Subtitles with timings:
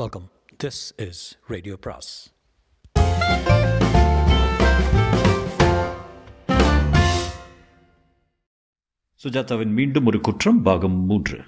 [0.00, 0.26] Welcome
[0.62, 1.18] this is
[1.52, 2.12] radio பிராஸ்
[9.20, 11.38] சுஜாதாவின் மீண்டும் ஒரு குற்றம் பாகம் மூன்று.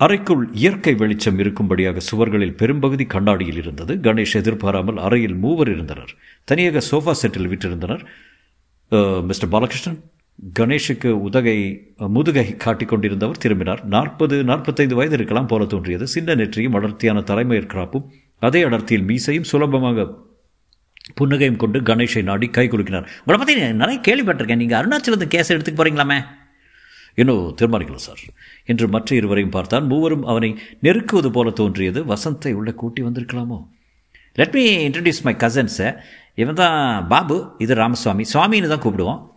[0.00, 3.94] அறைக்குள் இயற்கை வெளிச்சம் இருக்கும்படியாக சுவர்களில் பெரும்பகுதி கண்ணாடியில் இருந்தது.
[4.08, 6.14] கணேஷ் எதிர்பாராமல் அறையில் மூவர் இருந்தனர்.
[6.44, 8.04] தனியாக சோஃபா செட்டில் விட்டிருந்தனர்
[9.30, 10.00] மிஸ்டர் பாலகிருஷ்ணன்
[10.58, 11.58] கணேஷுக்கு உதகை
[11.96, 13.84] முதுகை காட்டிக் கொண்டிருந்தவர் திரும்பினார்.
[13.84, 16.06] நாற்பது நாற்பத்தைந்து வயது இருக்கலாம் போல தோன்றியது.
[16.06, 18.04] சின்ன நெற்றியும் அடர்த்தியான தலைமையர் கிராப்பும்
[18.38, 20.08] அதே அடர்த்தியில் மீசையும் சுலபமாக
[21.20, 23.06] புன்னகையும் கொண்டு கணேஷை நாடி கை குலுக்கினார்.
[23.24, 24.56] உங்களை பற்றி நிறைய கேள்விப்பட்டிருக்கேன்.
[24.56, 26.18] நீங்கள் அருணாச்சலத்து கேஸ் எடுத்துக்க போகிறீங்களாமே
[27.14, 28.22] இன்னும் தீர்மானிக்கல சார்.
[28.64, 29.86] என்று மற்ற இருவரையும் பார்த்தான்.
[29.86, 32.04] மூவரும் அவனை நெருக்குவது போல தோன்றியது.
[32.04, 33.58] வசந்தை உள்ளே கூட்டி வந்திருக்கலாமோ?
[34.34, 35.96] லெட் மீ இன்ட்ரடியூஸ் மை கசன்ஸை
[36.34, 38.24] இவன் தான் பாபு இது ராமசுவாமி.
[38.32, 39.34] சுவாமின்னு தான் கூப்பிடுவோம்.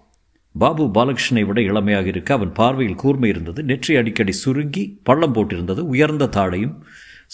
[0.62, 6.30] பாபு பாலகிருஷ்ணனை விட இளமையாக இருக்க அவன் பார்வையில் கூர்மை இருந்தது நெற்றி அடிக்கடி சுருங்கி பள்ளம் போட்டிருந்தது உயர்ந்த
[6.38, 6.76] தாடையும்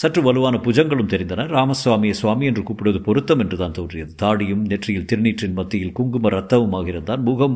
[0.01, 1.45] சற்று வலுவான புஜங்களும் தெரிந்தன.
[1.55, 4.11] ராமசுவாமியை சுவாமி என்று கூப்பிடுவது பொருத்தம் என்று தான் தோன்றியது.
[4.21, 7.21] தாடியும் நெற்றியில் திருநீற்றின் மத்தியில் குங்கும ரத்தவுமாக இருந்தான்.
[7.21, 7.55] முகம்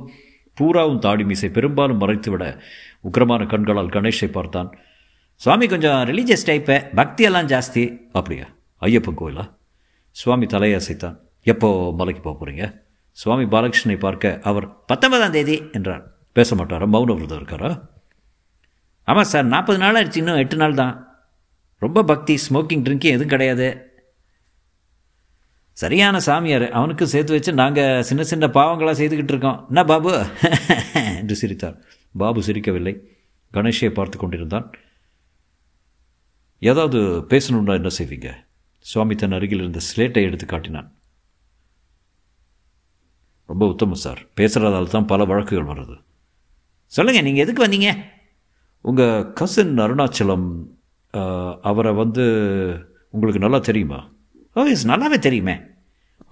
[0.57, 2.45] பூராவும் தாடி மீசை பெரும்பாலும் மறைத்துவிட
[3.07, 4.69] உக்கிரமான கண்களால் கணேஷை பார்த்தான்.
[5.41, 7.83] சுவாமி கொஞ்சம் ரிலீஜியஸ் டைப்பு பக்தியெல்லாம் ஜாஸ்தி.
[8.11, 8.47] அப்படியா?
[8.81, 9.45] ஐயப்பன் கோயிலா?
[10.15, 12.63] சுவாமி தலையசைத்தான் எப்போ மலைக்கு போக போகிறீங்க
[13.19, 16.17] சுவாமி பாலகிருஷ்ணனை பார்க்க அவர் பத்தொன்பதாம் தேதி என்றார்.
[16.31, 16.87] பேச மாட்டாரா?
[16.87, 17.89] மௌன விரதம் இருக்காரா?
[19.03, 21.17] ஆமாம் சார் நாற்பது நாள் ஆயிடுச்சு இன்னும் எட்டு நாள் தான்.
[21.77, 23.89] ரொம்ப பக்தி ஸ்மோக்கிங் ட்ரிங்கிங் எதுவும் கிடையாது.
[25.71, 26.71] சரியான சாமியார்.
[26.71, 29.65] அவனுக்கு சேர்த்து வச்சு நாங்கள் சின்ன சின்ன பாவங்களாக செய்துக்கிட்டு இருக்கோம்.
[29.67, 30.25] என்ன பாபு?
[30.93, 31.81] என்று சிரித்தார்.
[32.13, 33.05] பாபு சிரிக்கவில்லை.
[33.53, 34.71] கணேஷை பார்த்து கொண்டிருந்தான்.
[36.59, 38.33] ஏதாவது பேசணும்னா என்ன செய்வீங்க?
[38.79, 40.98] சுவாமி தன் அருகில் இருந்த ஸ்லேட்டை எடுத்து காட்டினான்.
[43.49, 44.21] ரொம்ப உத்தமம் சார்.
[44.39, 45.95] பேசுகிறதால தான் பல வழக்குகள் வருது
[46.95, 47.89] சொல்லுங்கள் நீங்கள் எதுக்கு வந்தீங்க?
[48.89, 50.47] உங்கள் கசின் அருணாச்சலம்
[51.69, 52.25] அவரை வந்து
[53.15, 53.99] உங்களுக்கு நல்லா தெரியுமா?
[54.57, 55.55] ஓ எஸ் நல்லாவே தெரியுமே.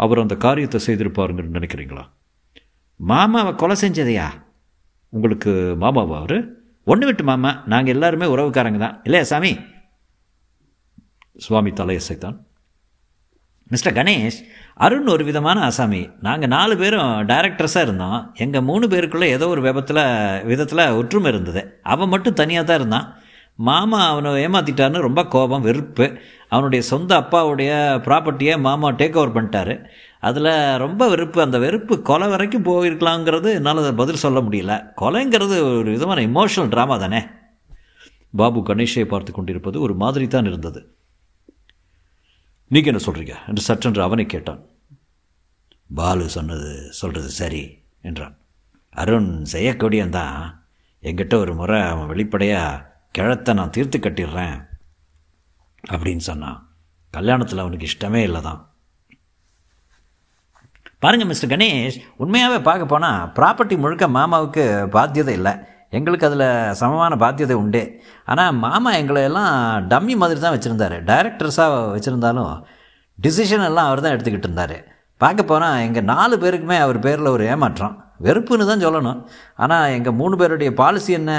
[0.03, 2.03] அவர் அந்த காரியத்தை செய்திருப்பாருங்கன்னு நினைக்கிறீங்களா?
[2.99, 4.27] மாமாவை கொலை செஞ்சதையா?
[5.13, 5.51] உங்களுக்கு
[5.83, 6.37] மாமாவா அவர்?
[6.91, 8.97] ஒன்று விட்டு மாமா நாங்கள் எல்லாருமே உறவுக்காரங்க தான்.
[9.07, 9.51] இல்லையா சாமி?
[11.45, 12.37] சுவாமி தலையசைத்தான்.
[13.73, 14.39] மிஸ்டர் கணேஷ்
[14.85, 16.01] அருண் ஒரு விதமான அசாமி.
[16.21, 18.31] நாங்கள் நாலு பேரும் டைரக்டர்ஸாக இருந்தோம்.
[18.35, 20.01] எங்கள் மூணு பேருக்குள்ளே ஏதோ ஒரு விபத்தில்
[20.43, 21.61] விதத்தில் ஒற்றுமை இருந்தது.
[21.83, 23.07] அவன் மட்டும் தனியாக தான் இருந்தான்.
[23.55, 26.17] மாமா அவனை ஏமாற்றிட்டான்னு ரொம்ப கோபம் வெறுப்பு.
[26.49, 27.71] அவனுடைய சொந்த அப்பாவுடைய
[28.07, 29.75] ப்ராப்பர்ட்டியை மாமா டேக் ஓவர் பண்ணிட்டாரு.
[30.19, 31.41] அதில் ரொம்ப வெறுப்பு.
[31.41, 34.75] அந்த வெறுப்பு கொலை வரைக்கும் போயிருக்கலாங்கிறது என்னால் பதில் சொல்ல முடியல.
[35.01, 37.23] கொலைங்கிறது ஒரு விதமான இமோஷனல் ட்ராமா தானே.
[38.35, 40.79] பாபு கணேஷை பார்த்து கொண்டிருப்பது ஒரு மாதிரி தான் இருந்தது.
[42.73, 44.61] நீங்கள் என்ன சொல்கிறீங்க என்று சற்றென்று அவனை கேட்டான்.
[45.99, 47.63] பாலு சொன்னது சொல்கிறது சரி
[48.07, 48.35] என்றான்.
[49.01, 50.39] அருண் செய்யக்கூடியந்தான்.
[51.03, 52.83] என்கிட்ட ஒரு முறை அவன் வெளிப்படையாக
[53.15, 54.57] கிழத்தை நான் தீர்த்து கட்டிடுறேன்
[55.93, 56.59] அப்படின்னு சொன்னான்.
[57.13, 58.61] கல்யாணத்தில் அவனுக்கு இஷ்டமே இல்லை தான்
[61.03, 64.63] பாருங்கள் மிஸ்டர் கணேஷ் உண்மையாகவே பார்க்க போனால் ப்ராப்பர்ட்டி முழுக்க மாமாவுக்கு
[64.95, 65.53] பாத்தியதை இல்லை.
[65.95, 67.81] எங்களுக்கு அதில் சமமான பாத்தியதை உண்டு.
[68.31, 69.53] ஆனால் மாமா எங்களை எல்லாம்
[69.91, 70.95] டம்மி மாதிரி தான் வச்சுருந்தார்.
[71.09, 72.53] டைரக்டர்ஸாக வச்சுருந்தாலும்
[73.25, 74.77] டிசிஷன் எல்லாம் அவர் தான் எடுத்துக்கிட்டு இருந்தார்.
[75.23, 77.95] பார்க்க போனால் எங்கள் நாலு பேருக்குமே அவர் பேரில் ஒரு ஏமாற்றம்.
[78.25, 79.19] வெறுப்புன்னு தான் சொல்லணும்.
[79.63, 81.31] ஆனால் எங்கள் மூணு பேருடைய பாலிசி என்ன?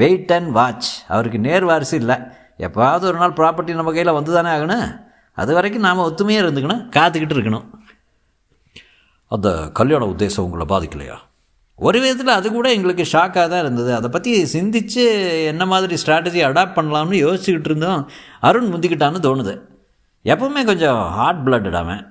[0.00, 2.16] வெயிட் அண்ட் வாட்ச் அவருக்கு நேர் வாரிசு இல்லை.
[2.66, 4.88] எப்போவாவது ஒரு நாள் ப்ராப்பர்ட்டி நம்ம கையில் வந்து தானே ஆகணும்?
[5.40, 7.66] அது வரைக்கும் நாம் ஒத்துமையாக இருந்துக்கணும் காத்துக்கிட்டு இருக்கணும்.
[9.34, 11.16] அந்த கல்யாண உத்தேசம் உங்களை பாதிக்கலையா?
[11.80, 13.94] ஒரு விதத்தில் அது கூட எங்களுக்கு ஷாக்காக தான் இருந்தது.
[13.94, 15.04] அதை பற்றி சிந்திச்சு
[15.44, 18.02] என்ன மாதிரி ஸ்ட்ராட்டஜி அடாப்ட் பண்ணலாம்னு யோசிச்சுக்கிட்டு இருந்தோம்.
[18.40, 19.54] அருண் முந்திக்கிட்டான்னு தோணுது.
[20.24, 22.02] எப்பவுமே கொஞ்சம் ஹார்ட் பிளட்டட் அவன்.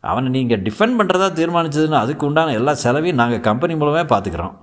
[0.00, 4.54] அவனை நீங்கள் டிஃபெண்ட் பண்ணுறதா தீர்மானிச்சதுன்னு அதுக்கு உண்டான எல்லா செலவையும் நாங்கள் கம்பெனி மூலமே பார்த்துக்குறோம்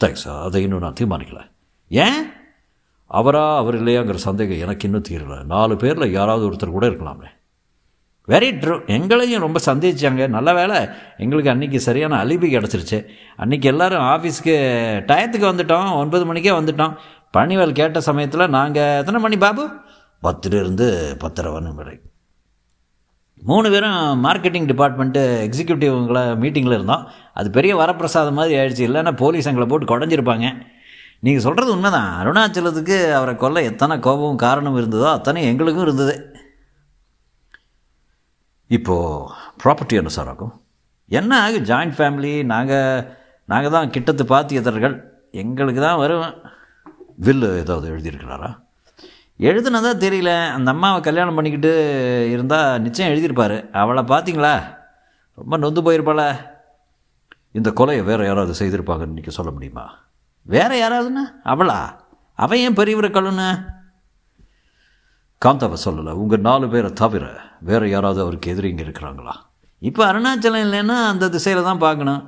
[0.00, 1.40] தேங்க்ஸ் அதை இன்னும் நான் தீர்மானிக்கல.
[1.90, 2.20] ஏன்?
[3.10, 5.38] அவரா அவர் இல்லையாங்கிற சந்தேகம் எனக்கு இன்னும் தீரலை.
[5.54, 7.28] நாலு பேரில் யாராவது ஒருத்தர் கூட இருக்கலாமே
[8.28, 13.06] வெரி ட்ரூ எங்களையும் ரொம்ப சந்தேகிச்சாங்க நல்ல வேலை எங்களுக்கு அன்றைக்கி சரியான அலிபி கிடச்சிருச்சு.
[13.38, 14.54] அன்றைக்கி எல்லாரும் ஆஃபீஸ்க்கு
[15.10, 15.92] டயத்துக்கு வந்துட்டோம்.
[15.92, 16.96] ஒன்பது மணிக்கே வந்துட்டோம்.
[17.36, 19.68] பணிவேல் கேட்ட சமயத்தில் நாங்கள் எத்தனை மணி பாபு?
[20.22, 22.00] பத்துலேருந்து பத்தரை மணி வரை.
[23.42, 27.08] மூணு பேரும் மார்க்கெட்டிங் டிபார்ட்மெண்ட்டு எக்ஸிக்யூட்டிவ்ங்களை மீட்டிங்கில் இருந்தோம்.
[27.34, 28.88] அது பெரிய வரப்பிரசாதம் மாதிரி ஆயிடுச்சு.
[28.90, 30.48] இல்லைன்னா போலீஸ் எங்களை போட்டு குடஞ்சிருப்பாங்க.
[31.20, 32.10] நீங்கள் சொல்கிறது உண்மைதான்.
[32.20, 36.37] அருணாச்சலத்துக்கு அவரை கொல்ல எத்தனை கோபமும் காரணம் இருந்ததோ அத்தனை எங்களுக்கும் இருந்தது.
[38.68, 39.32] இப்போது
[39.64, 40.54] ப்ராப்பர்ட்டி என்ன சார் ஆகும்
[41.06, 46.34] என்ன ஆகும் ஜாயிண்ட் ஃபேமிலி நாங்கள் நாங்கள் தான் கிட்டத்து பாத்தியதர்கள் எங்களுக்கு தான் வரும்
[47.26, 48.60] வில்லு ஏதாவது எழுதியிருக்கிறாரா?
[49.38, 50.50] எழுதுனதா தெரியல.
[50.50, 51.72] அந்த அம்மாவை கல்யாணம் பண்ணிக்கிட்டு
[52.30, 53.70] இருந்தால் நிச்சயம் எழுதியிருப்பார்.
[53.72, 54.76] அவளை பார்த்தீங்களா
[55.34, 56.22] ரொம்ப நொந்து போயிருப்பாள?
[57.52, 59.84] இந்த கொலையை வேறு யாராவது செய்திருப்பாங்கன்னு இன்றைக்கி சொல்ல முடியுமா?
[60.42, 61.24] வேறு யாராவதுன்னா?
[61.44, 61.78] அவளா?
[62.34, 63.48] அவன் ஏன் பெரியவரை கழுன்னு
[65.44, 66.12] காந்தாவை சொல்லலை.
[66.12, 67.24] உங்கள் நாலு பேரை தவிர
[67.68, 69.34] வேறு யாராவது அவருக்கு எதிரிங்க இருக்கிறாங்களா?
[69.88, 72.22] இப்போ அருணாச்சலம் இல்லைன்னா அந்த திசையில் தான் பார்க்கணும்.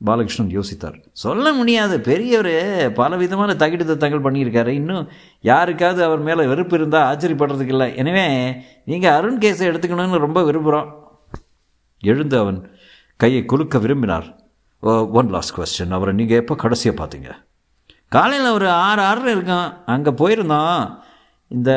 [0.00, 0.96] பாலகிருஷ்ணன் யோசித்தார்.
[1.24, 1.94] சொல்ல முடியாது.
[2.08, 2.54] பெரியவர்
[3.00, 4.72] பல விதமான தகிடு தத்தங்கள் பண்ணியிருக்காரு.
[4.80, 5.04] இன்னும்
[5.50, 7.88] யாருக்காவது அவர் மேலே வெறுப்பு இருந்தால் ஆச்சரியப்படுறதுக்கு இல்லை.
[8.02, 8.26] எனவே
[8.90, 10.90] நீங்கள் அருண் கேஸை எடுத்துக்கணும்னு ரொம்ப விரும்புகிறோம்
[12.02, 12.58] எழுந்து அவன்
[13.22, 14.28] கையை குலுக்க விரும்பினார்.
[15.18, 17.30] ஒன் லாஸ்ட் கொஸ்டின் அவரை நீங்கள் எப்போ கடைசியாக பார்த்தீங்க?
[18.14, 20.80] காலையில் ஒரு ஆறு ஆறு இருக்கும் அங்கே போயிருந்தோம்
[21.52, 21.72] இந்த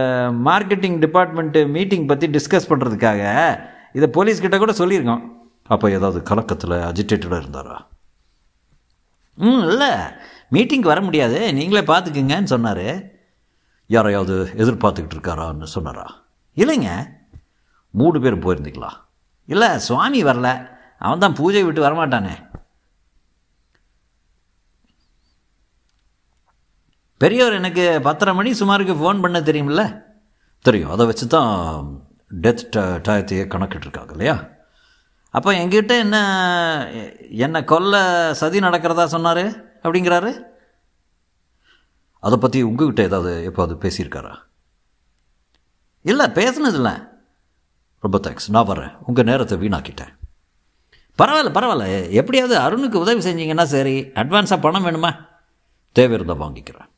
[0.46, 3.22] மார்க்கெட்டிங் டிபார்ட்மெண்ட்டு மீட்டிங் பற்றி டிஸ்கஸ் பண்ணுறதுக்காக
[3.94, 5.22] இதை போலீஸ்கிட்ட கூட சொல்லியிருக்கோம்.
[5.68, 7.78] அப்போ ஏதாவது கலக்கத்தில் அஜிடேட்டடாக இருந்தாரா?
[9.34, 9.90] ம் இல்லை.
[10.52, 11.54] மீட்டிங்க்கு வர முடியாது.
[11.54, 13.04] நீங்களே பார்த்துக்குங்கன்னு சொன்னார்.
[13.88, 16.06] யாரையாவது எதிர்பார்த்துக்கிட்டு இருக்காரான்னு சொன்னாரா?
[16.56, 16.90] இல்லைங்க.
[17.90, 18.90] மூணு பேரும் போயிருந்தீங்களா?
[19.46, 20.68] இல்லை சுவாமி வரல.
[21.00, 22.45] அவன் தான் பூஜை விட்டு வரமாட்டானே.
[27.18, 30.04] பெரியவர் எனக்கு பத்தரை மணி சுமாருக்கு ஃபோன் பண்ண தெரியுமில்ல?
[30.62, 30.90] தெரியும்.
[30.90, 31.86] அதை வச்சு தான்
[32.42, 34.48] டெத் டயத்தையே கணக்கிட்டுருக்காங்க இல்லையா?
[35.30, 36.18] அப்போ எங்கிட்ட என்ன
[37.30, 39.74] என்னை கொல்ல சதி நடக்கிறதா சொன்னார்?
[39.84, 40.42] அப்படிங்கிறாரு.
[42.20, 44.36] அதை பற்றி உங்ககிட்ட ஏதாவது எப்போது பேசியிருக்காரா?
[46.02, 47.08] இல்லை பேசுனதில்ல.
[48.00, 48.98] ரொம்ப தேங்க்ஸ் நான் வரேன்.
[49.06, 50.18] உங்கள் நேரத்தை வீணாக்கிட்டேன்.
[51.18, 52.10] பரவாயில்ல பரவாயில்ல.
[52.10, 54.02] எப்படியாவது அருணுக்கு உதவி செஞ்சீங்கன்னா சரி.
[54.02, 55.28] அட்வான்ஸாக பணம் வேணுமா?
[55.92, 56.94] தேவை இருந்தால் வாங்கிக்கிறேன்.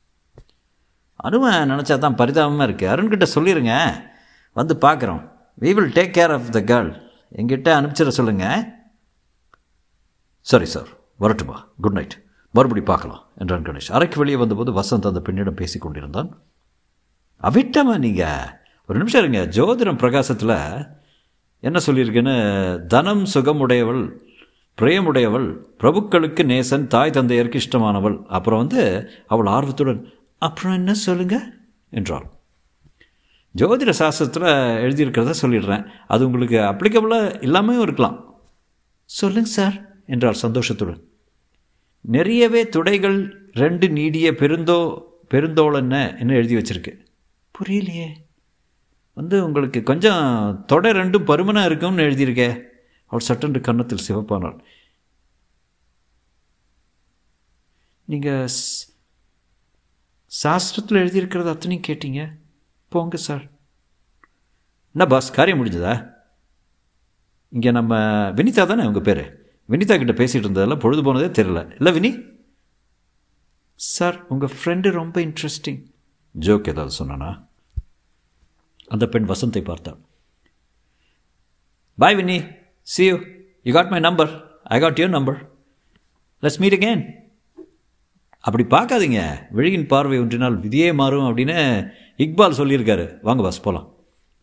[1.27, 3.73] அருவன் நினச்சா தான் பரிதாபமாக இருக்குது அருண்கிட்ட சொல்லிடுங்க
[4.57, 5.21] வந்து பார்க்குறோம்
[5.63, 6.91] we will take care of the girl
[7.39, 8.61] எங்கிட்ட அனுப்பிச்சிட சொல்லுங்கள்
[10.51, 10.89] சரி சார்
[11.23, 11.57] வரட்டுமா?
[11.83, 12.15] குட் நைட்
[12.53, 13.89] மறுபடி பார்க்கலாம் என்றான் கணேஷ்.
[13.95, 16.29] அறைக்கு வெளியே வந்தபோது வசந்த் அந்த பெண்ணிடம் பேசி கொண்டிருந்தான்.
[17.41, 18.47] அவிட்டமா நீங்கள்
[18.89, 19.41] ஒரு நிமிஷம் இருங்க.
[19.57, 20.55] ஜோதிடம் பிரகாசத்தில்
[21.63, 22.35] என்ன சொல்லியிருக்கேன்னு?
[22.93, 24.03] தனம் சுகமுடையவள்
[24.77, 25.47] பிரேமுடையவள்
[25.81, 28.17] பிரபுக்களுக்கு நேசன் தாய் தந்தையருக்கு இஷ்டமானவள்.
[28.37, 28.83] அப்புறம் வந்து
[29.33, 30.01] அவள் ஆர்வத்துடன்
[30.37, 31.53] அப்புறம் என்ன சொல்லுங்க?
[31.89, 32.29] என்றாள்.
[33.55, 34.47] ஜோதிட சாஸ்திரத்தில்
[34.85, 35.89] எழுதியிருக்கிறத சொல்லிடுறேன்.
[36.07, 38.41] அது உங்களுக்கு அப்ளிகபிளாக இல்லாமையும் இருக்கலாம்.
[39.03, 41.01] சொல்லுங்க சார் என்றார் சந்தோஷத்துடன்.
[42.01, 47.05] நிறையவே துடைகள் ரெண்டு நீடிய பெருந்தோ பெருந்தோளன்ன என்ன எழுதி வச்சிருக்கு?
[47.59, 48.09] புரியலையே.
[49.13, 52.61] வந்து உங்களுக்கு கொஞ்சம் தொடை ரெண்டும் பருமனாக இருக்கும்னு எழுதியிருக்கே.
[53.05, 54.59] அவள் சட்டென்று கன்னத்தில் சிவப்பானாள்.
[58.03, 58.49] நீங்கள்
[60.43, 62.21] சாஸ்திரத்தில் எழுதியிருக்கிறது அத்தனையும் கேட்டீங்க.
[62.89, 63.43] போங்க சார்.
[64.93, 65.31] என்ன பாஸ்?
[65.31, 65.93] காரியம் முடிஞ்சதா?
[67.49, 67.95] இங்கே நம்ம
[68.39, 69.23] வினிதா தானே உங்கள் பேர்?
[69.69, 72.11] வினிதா கிட்ட பேசிகிட்டு இருந்ததெல்லாம் பொழுது போனதே தெரில இல்லை வினி?
[73.75, 75.81] சார் உங்கள் ஃப்ரெண்டு ரொம்ப இன்ட்ரெஸ்டிங்
[76.31, 77.31] ஜோக் ஏதாவது சொன்னானா?
[78.87, 79.99] அந்த பெண் வசந்தை பார்த்தாள்
[81.97, 82.37] bye Vini.
[82.81, 83.15] See you
[83.63, 84.31] you got my number
[84.63, 85.39] I got your number
[86.41, 87.03] let's meet again
[88.39, 89.21] அப்படி பார்க்காதீங்க.
[89.51, 91.57] விழியின் பார்வை ஒன்றினால் விதியே மாறும் அப்படின்னு
[92.17, 93.19] இக்பால் சொல்லியிருக்காரு.
[93.21, 93.95] வாங்க பாஸ் போகலாம்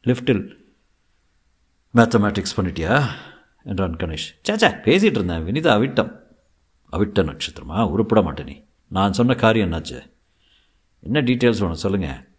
[0.04, 0.42] லிஃப்டில்
[1.94, 3.04] மேத்தமேட்டிக்ஸ் பண்ணிட்டியா?
[3.64, 4.28] என்றான் கணேஷ்.
[4.48, 5.44] சேச்சா பேசிகிட்டு இருந்தேன்.
[5.46, 6.12] வினிதா அவிட்டம்.
[6.92, 7.78] அவிட்ட நட்சத்திரமா?
[7.90, 8.64] உருப்பிட மாட்டேனி நீ.
[8.88, 9.98] நான் சொன்ன காரியம் என்னாச்சு?
[11.00, 11.82] என்ன டீட்டெயில்ஸ் வேணும்?
[11.84, 12.32] சொல்லுங்கள்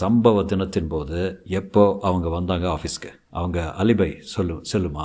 [0.00, 5.04] சம்பவ தினத்தின் போது எப்போ அவங்க வந்தாங்க ஆஃபீஸ்க்கு அவங்க அலிபை சொல்லு சொல்லுமா?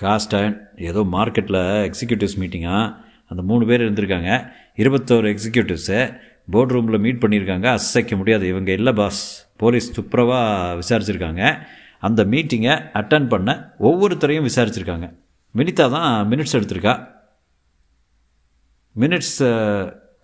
[0.00, 3.03] காஸ்டன் ஏதோ மார்க்கெட்டில் எக்ஸிக்யூட்டிவ்ஸ் மீட்டிங்காக
[3.34, 4.30] அந்த மூணு பேர் இருந்திருக்காங்க.
[4.82, 5.98] இருபத்தோரு எக்ஸிக்யூட்டிவ்ஸு
[6.54, 7.66] போர்ட் ரூமில் மீட் பண்ணியிருக்காங்க.
[7.78, 8.44] அசைக்க முடியாது.
[8.52, 9.22] இவங்க இல்லை பாஸ்
[9.62, 11.42] போலீஸ் துப்புரவாக விசாரிச்சிருக்காங்க.
[12.06, 13.50] அந்த மீட்டிங்கை அட்டன் பண்ண
[13.88, 15.06] ஒவ்வொருத்தரையும் விசாரிச்சிருக்காங்க.
[15.58, 16.94] வினிதா தான் மினிட்ஸ் எடுத்திருக்கா.
[19.02, 19.38] மினிட்ஸ்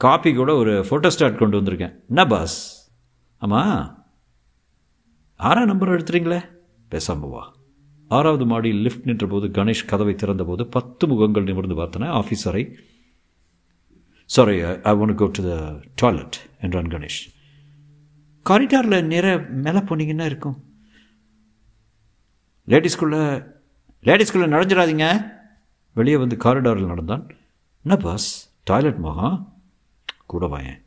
[0.04, 1.94] காப்பி கூட ஒரு ஃபோட்டோ ஸ்டாட் கொண்டு வந்திருக்கேன்.
[2.08, 2.58] என்ன பாஸ்
[3.42, 3.80] ஆமாம்
[5.48, 6.40] ஆறாம் நம்பர் எடுத்துறீங்களே?
[6.90, 7.42] பேசாமவா
[8.16, 12.08] ஆறாவது மாடியில் லிஃப்ட் நின்றபோது கணேஷ் கதவை திறந்தபோது பத்து முகங்கள் நிமிர்ந்து பார்த்தன.
[12.20, 12.64] ஆஃபீஸரை
[14.34, 17.22] sorry I want go to the toilet என்றான் கணேஷ்
[18.50, 20.64] காரிடாரில் நேர மேலே போனீங்கன்னா இருக்கும்.
[22.66, 23.46] லேடிஸ்குள்ளே
[24.02, 25.32] லேடிஸ்குள்ளே நுழைஞ்சிடாதீங்க.
[25.94, 27.30] வெளியே வந்து காரிடாரில் நடந்தான்.
[27.82, 29.52] என்ன பாஸ் டாய்லெட் மகா
[30.26, 30.80] கூட வாயேன்.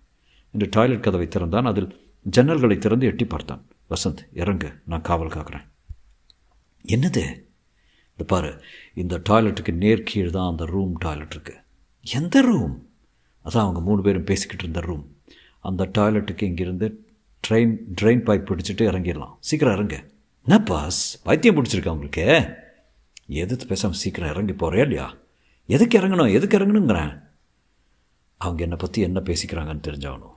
[0.52, 1.66] என்று டாய்லெட் கதவை திறந்தான்.
[1.66, 3.66] அதில் ஜன்னல்களை திறந்து எட்டி பார்த்தான்.
[3.90, 5.68] வசந்த் இறங்கு நான் காவல் காக்கிறேன்.
[6.88, 7.26] என்னது?
[8.10, 8.62] இந்த பாரு
[8.94, 11.64] இந்த டாய்லெட்டுக்கு நேர் கீழ் தான் அந்த ரூம் டாய்லெட் இருக்குது
[12.02, 12.92] எந்த ரூம்
[13.46, 15.06] அதான் அவங்க மூணு பேரும் பேசிக்கிட்டு இருந்த ரூம்
[15.60, 16.92] அந்த டாய்லெட்டுக்கு இங்கேருந்து
[17.50, 19.34] ட்ரெயின் ட்ரெயின் பைப் பிடிச்சிட்டு இறங்கிடலாம்.
[19.40, 20.04] சீக்கிரம் இறங்க.
[20.46, 22.46] என்ன பாஸ் பைத்தியம் பிடிச்சிருக்கா உங்களுக்கு?
[23.28, 25.14] எதிர்த்து பேசாமல் சீக்கிரம் இறங்கி போகிறே இல்லையா?
[25.66, 26.34] எதுக்கு இறங்கணும்?
[26.34, 27.24] எதுக்கு இறங்கணுங்கிறேன்.
[28.38, 30.32] அவங்க என்னை பற்றி என்ன பேசிக்கிறாங்கன்னு தெரிஞ்சாகணும்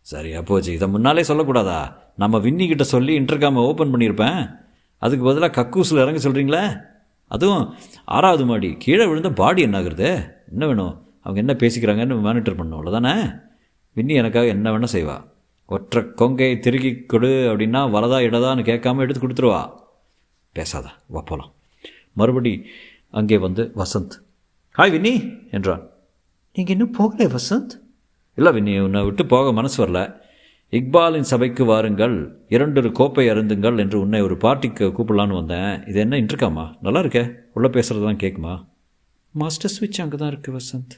[0.00, 0.72] சரியா போச்சு.
[0.72, 1.94] இதை முன்னாலே சொல்லக்கூடாதா?
[2.16, 4.58] நம்ம வின்னிக்கிட்ட சொல்லி இன்டர்காமை ஓப்பன் பண்ணியிருப்பேன்.
[4.98, 6.80] அதுக்கு பதிலாக கக்கூஸில் இறங்க சொல்கிறீங்களே
[7.26, 7.74] அதுவும்
[8.04, 11.07] ஆறாவது மாடி கீழே விழுந்த பாடி என்ன ஆகுறது என்ன வேணும்?
[11.24, 13.14] அவங்க என்ன பேசிக்கிறாங்கன்னு மானிட்டர் பண்ணும் அவ்வளோதானே
[13.96, 15.16] வின்னி எனக்காக என்ன வேணால் செய்வா.
[15.74, 19.60] ஒற்றை கொங்கையை திருக்கி கொடு அப்படின்னா வலதா இடதான்னு கேட்காம எடுத்து கொடுத்துருவா.
[20.56, 21.52] பேசாதா வா போகலாம்
[22.12, 22.52] மறுபடி
[23.18, 24.14] அங்கே வந்து வசந்த்.
[24.78, 25.12] ஹாய் வின்னி
[25.50, 25.82] என்றான்.
[26.56, 27.74] நீங்கள் இன்னும் போகலை வசந்த்?
[28.38, 30.00] இல்லை வின்னி உன்னை விட்டு போக மனசு வரல.
[30.72, 32.16] இக்பாலின் சபைக்கு வாருங்கள்.
[32.48, 35.72] இரண்டொரு கோப்பை அருந்துங்கள் என்று உன்னை ஒரு பார்ட்டிக்கு கூப்பிடலான்னு வந்தேன்.
[35.86, 37.24] இது என்ன இன்ட்ருக்காமா நல்லா இருக்கே?
[37.52, 38.54] உள்ளே பேசுகிறதெல்லாம் கேட்குமா
[39.34, 40.94] மாஸ்டர் ஸ்விட்ச் அங்கே தான் இருக்குது வசந்த்.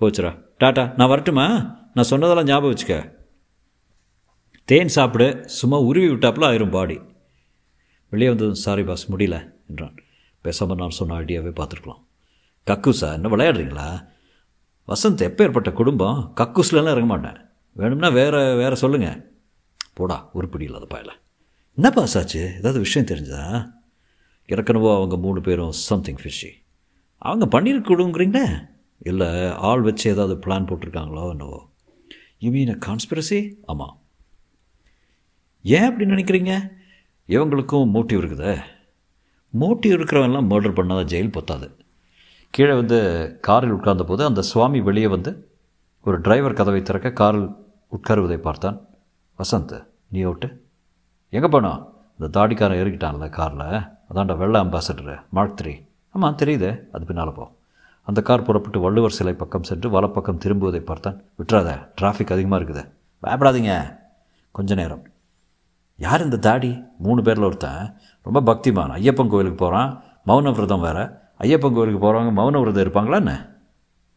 [0.00, 0.30] போச்சுரா
[0.60, 1.46] டாட்டா நான் வரட்டுமா?
[1.94, 3.12] நான் சொன்னதெல்லாம் ஞாபகம் வச்சுக்க.
[4.64, 7.00] தேன் சாப்பிடு சும்மா உருவி விட்டாப்புல ஆயிரும் பாடி.
[8.10, 9.94] வெளியே வந்ததும் சாரி பாஸ் முடியல என்றான்.
[10.40, 12.02] பேசாமல் நான் சொன்ன ஐடியாவே பார்த்துருக்கலாம்.
[12.66, 14.06] கக்கூஸா என்ன விளையாடுறீங்களா?
[14.88, 16.32] வசந்த் எப்போ ஏற்பட்ட குடும்பம்?
[16.36, 17.36] கக்கூஸ்லலாம் இறங்க மாட்டேன்.
[17.72, 19.34] வேணும்னா வேறு வேறு சொல்லுங்கள்
[19.94, 21.10] போடா உருப்படி இல்லாத பாயல.
[21.74, 22.54] என்ன பாஸ் ஆச்சு?
[22.56, 23.72] ஏதாவது விஷயம் தெரிஞ்சதா?
[24.48, 26.50] இறக்கணுவோ அவங்க மூணு பேரும் சம்திங் ஃபிஷ்ஷி
[27.18, 28.68] அவங்க பண்ணியிருக்கணுங்கிறீங்களே
[29.00, 31.68] இல்லை ஆள் வச்சு ஏதாவது பிளான் போட்டிருக்காங்களோ என்னவோ.
[32.38, 33.98] யூ மீன் அ கான்ஸ்பிரசி ஆமாம்
[35.62, 36.52] ஏன் அப்படி நினைக்கிறீங்க?
[37.28, 38.54] இவங்களுக்கும் மோட்டிவ் இருக்குதே
[39.60, 41.66] மோட்டிவ் இருக்கிறவன்லாம் மர்டர் பண்ணாத ஜெயில் பொத்தாது.
[42.50, 42.98] கீழே வந்து
[43.40, 45.50] காரில் உட்கார்ந்த போது அந்த சுவாமி வெளியே வந்து
[46.04, 47.48] ஒரு டிரைவர் கதவை திறக்க காரில்
[47.96, 48.78] உட்காருவதை பார்த்தான்.
[49.38, 50.48] வசந்த் நீ ஓட்டு.
[51.30, 51.80] எங்கே போனோம்
[52.18, 53.82] இந்த தாடிக்காரன் ஏறிக்கிட்டான்ல காரில்.
[54.10, 55.74] அதான்டா வெள்ளை அம்பாசடரு மார்க் த்ரீ
[56.14, 56.70] ஆமாம் தெரியுது.
[56.92, 57.58] அது பின்னால் போ.
[58.10, 61.22] அந்த கார் புறப்பட்டு வள்ளுவர் சிலை பக்கம் சென்று வலப்பக்கம் திரும்புவதை பார்த்தான்.
[61.38, 61.68] விட்டுறாத
[62.00, 62.82] டிராஃபிக் அதிகமாக இருக்குது.
[63.22, 63.72] பயப்படாதீங்க.
[64.50, 65.02] கொஞ்ச நேரம்.
[65.96, 66.70] யார் இந்த தாடி?
[66.98, 67.82] மூணு பேரில் ஒருத்தன்.
[68.22, 68.92] ரொம்ப பக்திமான்.
[68.98, 71.04] ஐயப்பன் கோவிலுக்கு போகிறான் மௌன விரதம் வேறு.
[71.38, 73.34] ஐயப்பன் கோவிலுக்கு போகிறவங்க மௌன விரதம் இருப்பாங்களா என்ன?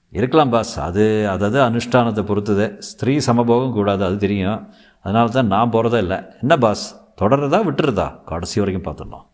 [0.09, 0.79] இருக்கலாம் பாஸ்.
[0.79, 2.75] அது அதாவது அனுஷ்டானத்தை பொறுத்தது.
[2.79, 4.69] ஸ்திரீ சமபோகம் கூடாது அது தெரியும்.
[5.01, 6.19] அதனால தான் நான் போகிறதே இல்லை.
[6.41, 6.85] என்ன பாஸ்?
[7.21, 8.23] தொடர்றதா விட்டுறதா?
[8.23, 9.25] கடைசி வரைக்கும் பார்த்துடணும்.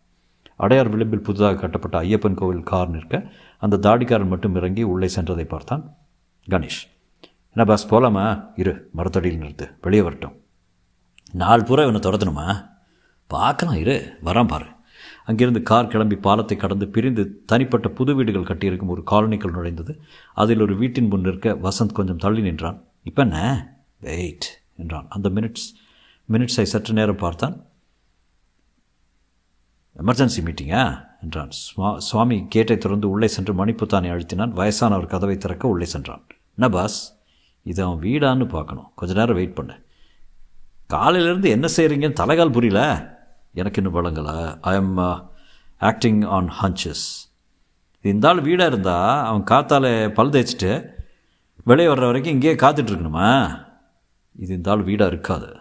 [0.60, 5.96] அடையார் விளிம்பில் புதிதாக கட்டப்பட்ட ஐயப்பன் கோவில் கார் நிற்க அந்த தாடிக்காரன் மட்டும் இறங்கி உள்ளே சென்றதை பார்த்தான்
[6.50, 6.82] கணேஷ்.
[7.54, 9.70] என்ன பாஸ் போகலாமா இரு மரத்தடியில் நிறுத்து.
[9.80, 10.36] வெளியே வரட்டும்.
[11.32, 12.70] நாலு பூரா இவனை துரத்தணுமா?
[13.26, 14.18] பார்க்கலாம் இரு.
[14.24, 14.64] வரான் பாரு.
[15.24, 20.00] அங்கிருந்து கார் கிளம்பி பாலத்தை கடந்து பிரிந்து தனிப்பட்ட புது வீடுகள் கட்டியிருக்கும் ஒரு காலனிக்குள் நுழைந்தது.
[20.34, 22.84] அதில் ஒரு வீட்டின் முன் நிற்க வசந்த் கொஞ்சம் தள்ளி நின்றான்.
[23.02, 23.66] இப்போ என்ன?
[24.00, 25.06] வெயிட் என்றான்.
[25.08, 25.68] அந்த மினிட்ஸ்
[26.32, 27.64] மினிட்ஸை சற்று நேரம் பார்த்தான்.
[29.96, 31.08] எமர்ஜென்சி மீட்டிங்கா ah?
[31.22, 31.50] என்றான்.
[31.60, 34.54] சுவா சுவாமி கேட்டை திறந்து உள்ளே சென்று மணிப்புத்தானை அழுத்தினான்.
[34.60, 36.26] வயசானவர் கதவை திறக்க உள்ளே சென்றான்.
[36.54, 37.22] என்ன பாஸ்?
[37.62, 38.88] இது அவன் வீடான்னு பார்க்கணும்.
[38.94, 39.74] கொஞ்ச நேரம் வெயிட் பண்ணு.
[40.92, 42.82] காலையிலேருந்து என்ன செய்கிறீங்கன்னு தலைகால் புரியல.
[43.52, 44.96] எனக்கு இன்னும் வழங்கலை I am
[45.78, 47.06] acting on hunches
[48.04, 50.86] இந்த ஆள் வீடாக இருந்தால் அவன் காத்தால் பல் தேய்ச்சிட்டு
[51.64, 53.28] வெளியே வர்ற வரைக்கும் இங்கேயே காத்துட்ருக்கணுமா
[54.36, 55.56] இது இந்த ஆள் வீடாக இருக்காது.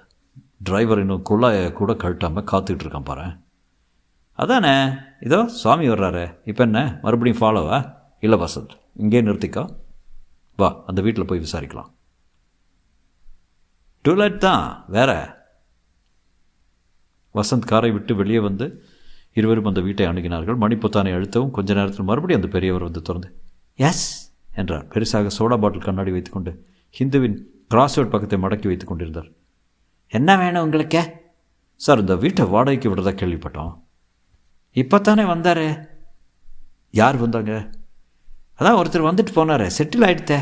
[0.63, 3.27] டிரைவர் இன்னும் குள்ளாய கூட கழட்டாமல் காத்துக்கிட்டு இருக்கான் பாரு
[4.39, 4.73] அதானே?
[5.19, 6.25] இதோ சுவாமி வர்றாரு.
[6.45, 6.99] இப்போ என்ன?
[7.01, 7.77] மறுபடியும் ஃபாலோவா
[8.19, 8.73] இல்லை வசந்த்.
[8.95, 9.63] இங்கே நிறுத்திக்கோ.
[10.55, 11.89] வா அந்த வீட்டில் போய் விசாரிக்கலாம்.
[14.03, 14.85] டூலெட் தான்.
[14.87, 15.11] வேற?
[17.33, 18.83] வசந்த் காரை விட்டு வெளியே வந்து
[19.33, 20.57] இருவரும் அந்த வீட்டை அணுகினார்கள்.
[20.63, 23.29] மணிப்புத்தானை அழுத்தவும் கொஞ்ச நேரத்தில் மறுபடியும் அந்த பெரியவர் வந்து திறந்து
[23.75, 24.05] எஸ்
[24.55, 24.87] என்றார்.
[24.87, 26.51] பெருசாக சோடா பாட்டில் கண்ணாடி வைத்துக்கொண்டு
[26.99, 27.37] ஹிந்துவின்
[27.69, 29.29] கிராஸ்வேர்ட் பக்கத்தை மடக்கி வைத்துக் கொண்டிருந்தார்.
[30.07, 31.03] என்ன வேணும் உங்களுக்கு?
[31.75, 33.87] சார் இந்த வீட்டை வாடகைக்கு விடுறதா கேள்விப்பட்டோம்.
[34.71, 35.97] இப்போ தானே வந்தார்?
[36.91, 37.69] யார் வந்தாங்க?
[38.59, 39.65] அதான் ஒருத்தர் வந்துட்டு போனார்.
[39.77, 40.39] செட்டில் ஆகிடுத்தே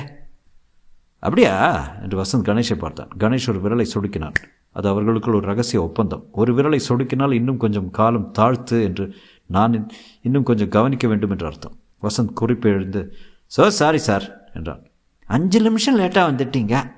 [1.19, 1.53] அப்படியா?
[2.01, 3.10] என்று வசந்த் கணேஷை பார்த்தான்.
[3.19, 4.34] கணேஷ் ஒரு விரலை சொடுக்கினான்.
[4.72, 6.27] அது அவர்களுக்குள் ஒரு ரகசிய ஒப்பந்தம்.
[6.31, 9.15] ஒரு விரலை சொடுக்கினால் இன்னும் கொஞ்சம் காலம் தாழ்த்து என்று
[9.46, 9.91] நான்
[10.22, 11.79] இன்னும் கொஞ்சம் கவனிக்க வேண்டும் என்று அர்த்தம்.
[12.01, 13.15] வசந்த் குறிப்பு எழுந்து
[13.57, 14.84] சோ சாரி சார் என்றான்.
[15.25, 16.91] அஞ்சு நிமிஷம் லேட்டாக வந்துட்டீங்க.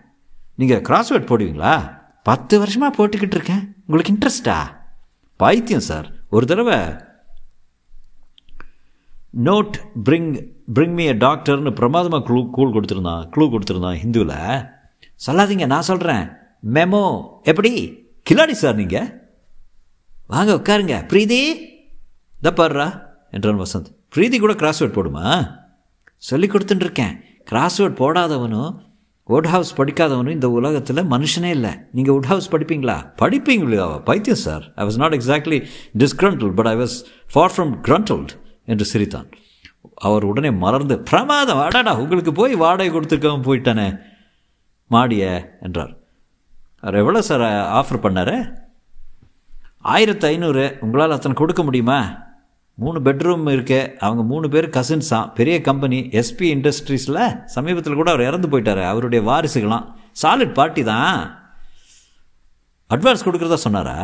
[0.56, 1.98] நீங்கள் கிராஸ்வேர்ட் போடுவீங்களா?
[2.24, 3.76] பத்து வருஷமாக போட்டுக்கிட்டு இருக்கேன்.
[3.86, 4.58] உங்களுக்கு இன்ட்ரெஸ்டா
[5.36, 7.08] பைத்தியம் சார் ஒரு தடவை
[9.34, 10.32] note bring
[10.74, 14.68] bring me a டாக்டர்னு பிரமாதமாக க்ளூ கூல் கொடுத்துருந்தான் க்ளூ கொடுத்துருந்தான் ஹிந்துவில்
[15.28, 16.30] சொல்லாதீங்க நான் சொல்கிறேன்
[16.74, 17.72] மெமோ எப்படி?
[18.30, 19.08] கிலாடி சார் நீங்கள்
[20.28, 21.08] வாங்க உட்காருங்க.
[21.08, 21.42] பிரீதி?
[22.36, 23.88] இந்த பாடுறா என்றான் வசந்த்.
[24.10, 25.56] பிரீதி கூட கிராஸ்வேர்ட் போடுமா?
[26.18, 27.16] சொல்லி கொடுத்துட்டுருக்கேன்
[27.52, 28.72] கிராஸ்வேர்ட் போடாதவனும்
[29.30, 31.70] வுட் ஹவுஸ் படிக்காதவனும் இந்த உலகத்தில் மனுஷனே இல்லை.
[31.92, 33.14] நீங்கள் வுட் ஹவுஸ் படிப்பீங்களா?
[33.22, 34.74] படிப்பீங்களா பைத்தியம் sir.
[34.76, 35.66] I was not exactly
[35.98, 36.96] disgruntled but I was
[37.34, 38.32] far from gruntled
[38.72, 39.28] என்று சிரித்தான்.
[40.08, 43.88] அவர் உடனே மலர்ந்து பிரமாதம் அடாடா உங்களுக்கு போய் வாடகை கொடுத்துருக்காம போயிட்டானே
[44.92, 45.26] மாடிய
[45.66, 45.94] என்றார்.
[46.84, 47.46] அவர் எவ்வளோ சார்
[47.80, 48.36] ஆஃபர் பண்ணார்?
[49.94, 52.00] ஆயிரத்து ஐநூறு உங்களால் அத்தனை கொடுக்க முடியுமா?
[52.84, 57.22] மூணு பெட்ரூம் இருக்கு அவங்க மூணு பேர் கசின்ஸாம் பெரிய கம்பெனி எஸ்பி இண்டஸ்ட்ரீஸில்
[57.56, 59.88] சமீபத்தில் கூட அவர் இறந்து போயிட்டார் அவருடைய வாரிசுகளாம்
[60.22, 61.18] சாலிட் பார்ட்டி தான்.
[62.94, 63.98] அட்வான்ஸ் கொடுக்குறதா சொன்னாரா?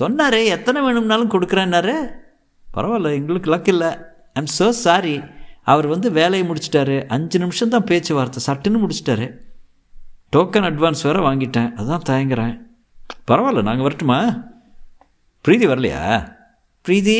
[0.00, 1.96] சொன்னார் எத்தனை வேணும்னாலும் கொடுக்குறேன்னாரு.
[2.76, 3.90] பரவாயில்ல எங்களுக்கு லக் இல்லை.
[4.32, 5.14] ஐம் சோ சாரி
[5.72, 6.96] அவர் வந்து வேலையை முடிச்சிட்டாரு.
[7.06, 8.40] அஞ்சு நிமிஷம் தான் பேச்சுவார்த்தை.
[8.46, 9.26] சட்டுன்னு முடிச்சிட்டாரு.
[10.32, 11.70] டோக்கன் அட்வான்ஸ் வேறு வாங்கிட்டேன்.
[11.74, 12.54] அதுதான் தயங்குறேன்.
[13.30, 14.20] பரவாயில்ல நாங்கள் வரட்டுமா?
[15.44, 16.02] பிரீதி வரலையா?
[16.84, 17.18] பிரீதி?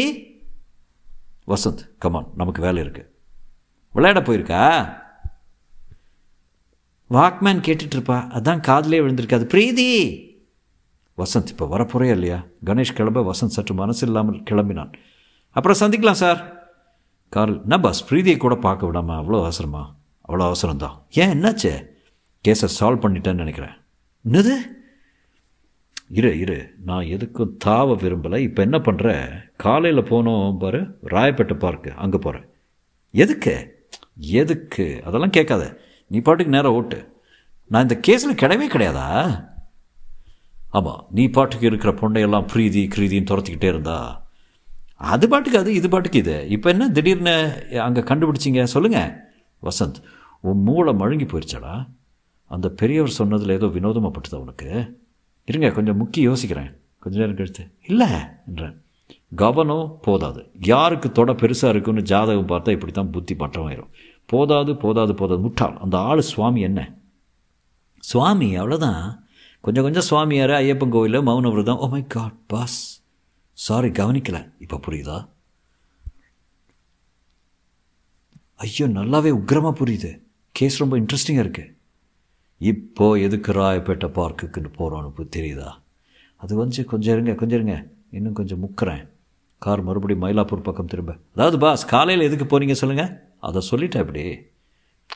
[1.46, 3.10] வசந்த் கமான் நமக்கு வேலை இருக்குது
[3.94, 4.62] விளையாட போயிருக்கா?
[7.10, 9.90] வாக்மேன் கேட்டுட்ருப்பா அதான் காதலே விழுந்திருக்காது பிரீதி!
[11.18, 12.38] வசந்த் இப்போ வரப்போறே இல்லையா?
[12.64, 14.92] கணேஷ் கிளம்ப வசந்த் சற்று மனசு இல்லாமல் கிளம்பினான்.
[15.56, 16.40] அப்புறம் சந்திக்கலாம் சார்.
[17.28, 19.96] கார்ல் என்ன பஸ் பிரீதியை கூட பார்க்க விடாம அவ்வளோ அவசரமா?
[20.28, 20.96] அவ்வளோ அவசரம்தான்.
[21.10, 21.86] ஏன் என்னாச்சு?
[22.48, 23.76] கேஸை சால்வ் பண்ணிட்டேன்னு நினைக்கிறேன்.
[24.25, 24.54] என்னது?
[26.08, 26.75] இரு இரு.
[26.84, 28.38] நான் எதுக்கும் தாவ விரும்பலை.
[28.38, 30.98] இப்போ என்ன பண்ணுற காலையில் போனோம் பாரு.
[31.04, 32.46] ராயப்பேட்டை பார்க்கு அங்கே போகிறேன்
[33.10, 33.86] எதுக்கு?
[34.16, 35.02] எதுக்கு?
[35.04, 35.78] அதெல்லாம் கேட்காத.
[36.06, 37.22] நீ பாட்டுக்கு நேரம் ஓட்டு.
[37.66, 39.08] நான் இந்த கேஸில் கிடையவே கிடையாதா?
[40.70, 43.98] ஆமாம் நீ பாட்டுக்கு இருக்கிற பொண்ணையெல்லாம் பிரீதி கிரீதின்னு துரத்திக்கிட்டே இருந்தா
[44.97, 46.49] அது பாட்டுக்கு அது இது பாட்டுக்கு இது.
[46.49, 46.91] இப்போ என்ன?
[46.91, 48.62] திடீர்னு அங்கே கண்டுபிடிச்சிங்க?
[48.62, 49.12] சொல்லுங்கள்
[49.62, 49.99] வசந்த்
[50.41, 51.88] உன் மூளை மழுங்கி போயிடுச்சாடா
[52.45, 54.99] அந்த பெரியவர் சொன்னதில் ஏதோ வினோதமாக பட்டுதா உனக்கு?
[55.45, 56.76] இருங்க கொஞ்சம் முக்கி யோசிக்கிறேன்.
[56.99, 57.71] கொஞ்ச நேரம் கழித்து.
[57.87, 58.07] இல்லை
[58.47, 58.85] என்றேன்.
[59.37, 60.50] கவனம் போதாது.
[60.59, 63.91] யாருக்கு தொட பெருசாக இருக்குன்னு ஜாதகம் பார்த்தா இப்படி தான் புத்தி பட்டமாயிரும்
[64.26, 65.41] போதாது போதாது போதாது.
[65.41, 65.76] முட்டாள்.
[65.76, 66.99] அந்த ஆள் சுவாமி என்ன?
[67.99, 69.19] சுவாமி அவ்வளோதான்
[69.61, 71.79] கொஞ்சம் கொஞ்சம் சுவாமியார் ஐயப்பன் கோவில் மௌன விரதம்.
[71.79, 72.96] Oh my God boss
[73.56, 74.38] sorry கவனிக்கல.
[74.64, 75.28] இப்போ புரியுதா?
[78.64, 80.10] ஐயோ நல்லாவே உக்ரமாக புரியுது.
[80.52, 81.72] கேஸ் ரொம்ப இன்ட்ரெஸ்டிங்காக இருக்குது
[82.60, 85.70] இப்போ எதுக்கு ராயப்பேட்டை பார்க்குக்குன்னு போகிறோன்னு தெரியுதா?
[86.36, 87.76] அது வந்து கொஞ்சம் இருங்க கொஞ்சம் இருங்க.
[88.10, 89.02] இன்னும் கொஞ்சம் முக்கிறேன்.
[89.58, 91.12] கார் மறுபடியும் மயிலாப்பூர் பக்கம் திரும்ப.
[91.34, 93.12] அதாவது பாஸ் காலையில் எதுக்கு போகிறீங்க சொல்லுங்கள்
[93.48, 94.25] அதை சொல்லிட்டேன் இப்படி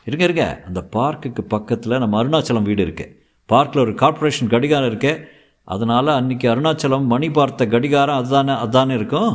[0.09, 0.45] இருங்க இருங்க.
[0.69, 3.15] அந்த பார்க்குக்கு பக்கத்தில் நம்ம அருணாச்சலம் வீடு இருக்குது
[3.47, 5.39] பார்க்கில் ஒரு கார்ப்பரேஷன் கடிகாரம் இருக்குது
[5.69, 9.35] அதனால் அன்றைக்கி அருணாச்சலம் மணி பார்த்த கடிகாரம் அதுதானே அதுதானே இருக்கும்?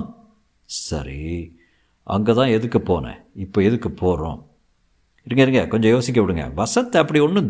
[0.69, 1.21] சரி
[2.15, 3.19] அங்கே தான் எதுக்கு போனேன்?
[3.45, 4.39] இப்போ எதுக்கு போகிறோம்
[5.27, 6.43] இருங்க இருங்க கொஞ்சம் யோசிக்க விடுங்க.
[6.59, 7.49] வசத்தை அப்படி ஒன்றும்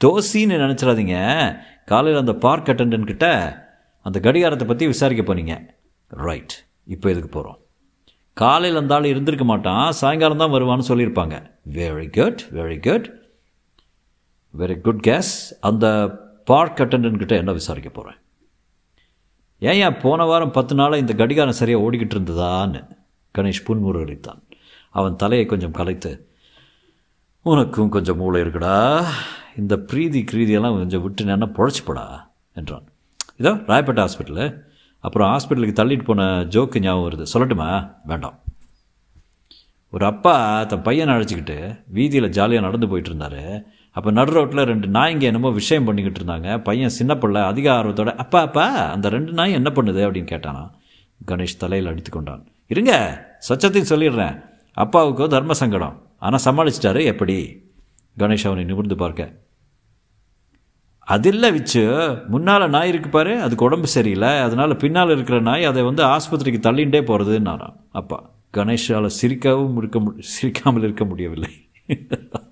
[0.00, 1.16] தோசின்னு நினச்சிடாதீங்க.
[1.90, 3.26] காலையில் அந்த பார்க் அட்டண்டன்ட் கிட்ட
[4.06, 5.54] அந்த கடிகாரத்தை பற்றி விசாரிக்க போனீங்க.
[6.10, 6.54] ரைட்
[6.94, 7.58] இப்போ எதுக்கு போகிறோம்
[8.36, 11.36] காலையில் அந்த ஆள் இருந்திருக்க மாட்டான் சாயங்காலம் தான் வருவான்னு சொல்லியிருப்பாங்க.
[11.78, 13.06] Very good very good
[14.54, 15.32] very good case
[15.68, 15.86] அந்த
[16.44, 18.18] பார்க் அட்டண்டன்ட் கிட்ட என்ன விசாரிக்க போகிறேன்
[19.58, 22.80] ஏன் ஏன் போன வாரம் பத்து நாளாக இந்த கடிகாரம் சரியாக ஓடிக்கிட்டு இருந்ததான்னு?
[23.38, 24.42] கணேஷ் புன்முருகரித்தான்
[24.90, 26.28] அவன் தலையை கொஞ்சம் கலைத்து
[27.42, 29.04] உனக்கும் கொஞ்சம் மூளை இருக்குடா.
[29.56, 32.84] இந்த பிரீதி கிரீதியெல்லாம் கொஞ்சம் விட்டு என்ன பொழைச்சிப்படா என்றான்.
[33.36, 34.62] இதோ ராயப்பேட்டை ஹாஸ்பிட்டலு.
[34.98, 37.26] அப்புறம் ஹாஸ்பிட்டலுக்கு தள்ளிட்டு போன ஜோக்கு ஞாபகம் வருது.
[37.32, 37.94] சொல்லட்டுமா?
[38.04, 38.38] வேண்டாம்.
[39.90, 43.66] ஒரு அப்பா தன் பையனை அழைச்சிக்கிட்டு வீதியில் ஜாலியாக நடந்து போயிட்டு இருந்தார்.
[43.94, 46.62] அப்போ நடு ரோட்டில் ரெண்டு நாய்ங்க என்னமோ விஷயம் பண்ணிக்கிட்டு இருந்தாங்க.
[46.62, 50.00] பையன் சின்ன பிள்ளை அதிக ஆர்வத்தோட அப்பா அப்பா அந்த ரெண்டு நாய் என்ன பண்ணுது?
[50.06, 50.64] அப்படின்னு கேட்டானா.
[51.26, 52.42] கணேஷ் தலையில் அடித்து கொண்டான்.
[52.66, 52.92] இருங்க
[53.48, 54.34] சச்சத்தையும் சொல்லிடுறேன்.
[54.76, 56.02] அப்பாவுக்கோ தர்ம சங்கடம்.
[56.18, 57.36] ஆனால் சமாளிச்சிட்டாரு எப்படி?
[58.18, 59.42] கணேஷ் அவனை நிமிர்ந்து பார்க்க.
[61.08, 61.82] அதில்ல விச்சு
[62.26, 64.32] முன்னால் நாய் இருக்கு பாரு அதுக்கு உடம்பு சரியில்லை.
[64.38, 68.30] அதனால் பின்னால் இருக்கிற நாய் அதை வந்து ஆஸ்பத்திரிக்கு தள்ளிண்டே போகிறதுன்னாராம் அப்பா.
[68.54, 71.50] கணேஷால் சிரிக்கவும் இருக்க மு சிரிக்காமல் இருக்க முடியவில்லை.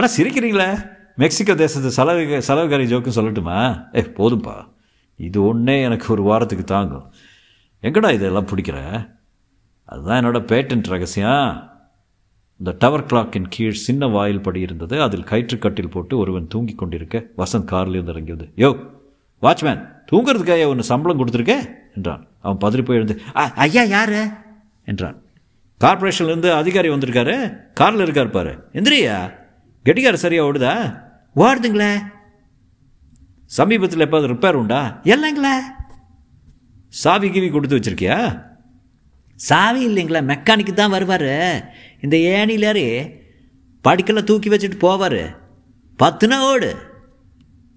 [0.00, 0.90] ஆனால் சிரிக்கிறீங்களே?
[1.16, 3.86] மெக்சிகோ தேசத்து செலவு செலவுக்காரி ஜோக்குன்னு சொல்லட்டுமா?
[3.96, 4.72] ஏ போதும்ப்பா
[5.16, 7.12] இது ஒன்றே எனக்கு ஒரு வாரத்துக்கு தாங்கும்.
[7.82, 9.08] எங்கடா இதெல்லாம் பிடிக்கிற?
[9.84, 11.70] அதுதான் என்னோட பேட்டன்ட் ரகசியம்.
[12.56, 15.02] இந்த டவர் கிளாக்கின் கீழ் சின்ன வாயில் படி இருந்தது.
[15.02, 18.52] அதில் கயிற்றுக்கட்டில் போட்டு ஒருவன் தூங்கி கொண்டிருக்க வசந்த் கார்லேருந்து இறங்கியது.
[18.56, 18.86] யோ
[19.42, 21.68] வாட்ச்மேன் தூங்குறதுக்காக ஒன்று சம்பளம் கொடுத்துருக்க?
[21.94, 22.26] என்றான்.
[22.40, 24.28] அவன் பதறி போய் எழுந்து ஐயா யாரு?
[24.84, 25.22] என்றான்.
[25.80, 27.56] கார்பரேஷன்லேருந்து அதிகாரி வந்திருக்காரு.
[27.74, 28.64] காரில் இருக்கார் பாரு.
[28.72, 29.38] எந்திரியா?
[29.84, 30.74] கெட்டிக்கார சரியா ஓடுதா?
[31.36, 31.92] ஓடுதுங்களே
[33.58, 35.00] சமீபத்தில் எப்போது ரிப்பேர் உண்டா?
[35.04, 35.54] இல்லைங்களே.
[36.88, 38.18] சாவி கிவி கொடுத்து வச்சிருக்கியா?
[39.34, 41.32] சாவி இல்லைங்களா மெக்கானிக்கு தான் வருவார்.
[42.00, 42.86] இந்த ஏணிலாரி
[43.84, 45.22] படிக்கெல்லாம் தூக்கி வச்சுட்டு போவார்.
[46.02, 46.70] பத்துனா ஓடு.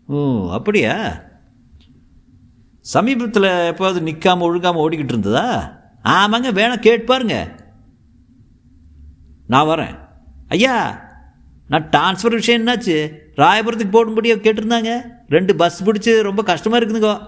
[0.08, 0.18] ஓ
[0.52, 0.96] அப்படியா?
[2.80, 5.48] சமீபத்தில் எப்போது நிற்காமல் ஒழுங்காமல் ஓடிக்கிட்டு இருந்ததா?
[6.06, 7.38] ஆமாங்க வேணாம் கேட்டு பாருங்க.
[9.48, 9.96] நான் வரேன்.
[10.48, 10.76] ஐயா
[11.68, 13.16] நான் ட்ரான்ஸ்ஃபர் விஷயம் என்னாச்சு?
[13.38, 15.02] ராயபுரத்துக்கு போடும்படியோ கேட்டிருந்தாங்க.
[15.28, 17.28] ரெண்டு பஸ் பிடிச்சி ரொம்ப கஷ்டமாக இருக்குதுங்கோ.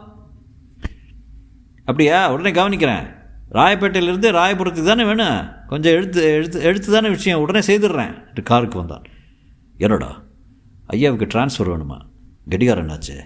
[1.80, 2.34] அப்படியா?
[2.34, 3.14] உடனே கவனிக்கிறேன்.
[3.52, 5.48] ராயப்பேட்டையிலேருந்து ராயபுரத்துக்கு தானே வேணும்?
[5.68, 7.40] கொஞ்சம் எழுத்து எழுத்து எழுத்து தானே விஷயம்.
[7.40, 8.28] உடனே செய்துடுறேன்.
[8.28, 9.04] என்று காருக்கு வந்தான்.
[9.78, 10.22] என்னடா?
[10.88, 11.98] ஐயாவுக்கு ட்ரான்ஸ்ஃபர் வேணுமா?
[12.50, 13.20] கடிகாரம் என்னாச்சு?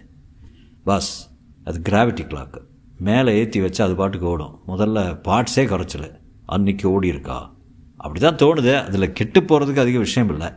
[0.83, 1.29] பாஸ்
[1.63, 2.59] அது கிராவிட்டி கிளாக்கு
[2.97, 4.59] மேலே ஏற்றி வச்சு அது பாட்டுக்கு ஓடும்.
[4.67, 6.11] முதல்ல பார்ட்ஸே குறைச்சல
[6.45, 7.53] அன்னைக்கு ஓடி இருக்கா
[7.97, 8.85] அப்படி தான் தோணுது.
[8.85, 10.51] அதில் கெட்டு போகிறதுக்கு அதிக விஷயம் இல்லை.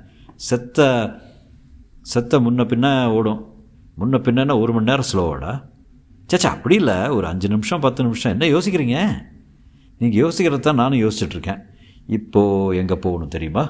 [0.48, 0.86] செத்த
[2.12, 3.42] செத்த முன்ன பின்ன ஓடும்.
[4.00, 5.52] முன்ன பின்னா ஒரு மணி நேரம் ஸ்லோவாடா
[6.30, 6.96] சேச்சா அப்படி இல்லை.
[7.08, 8.32] ஒரு அஞ்சு நிமிஷம் பத்து நிமிஷம்.
[8.32, 8.98] என்ன யோசிக்கிறீங்க?
[9.98, 11.60] நீங்கள் யோசிக்கிறது தான் நானும் யோசிச்சுட்ருக்கேன்
[12.06, 13.64] இப்போது எங்கே போகணும் தெரியுமா?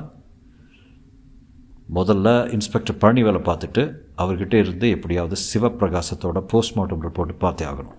[1.95, 3.83] முதல்ல இன்ஸ்பெக்டர் பழனிவேலை பார்த்துட்டு
[4.23, 7.99] அவர்கிட்ட இருந்து எப்படியாவது சிவப்பிரகாசத்தோட போஸ்ட்மார்ட்டம் ரிப்போர்ட் பார்த்தே ஆகணும்.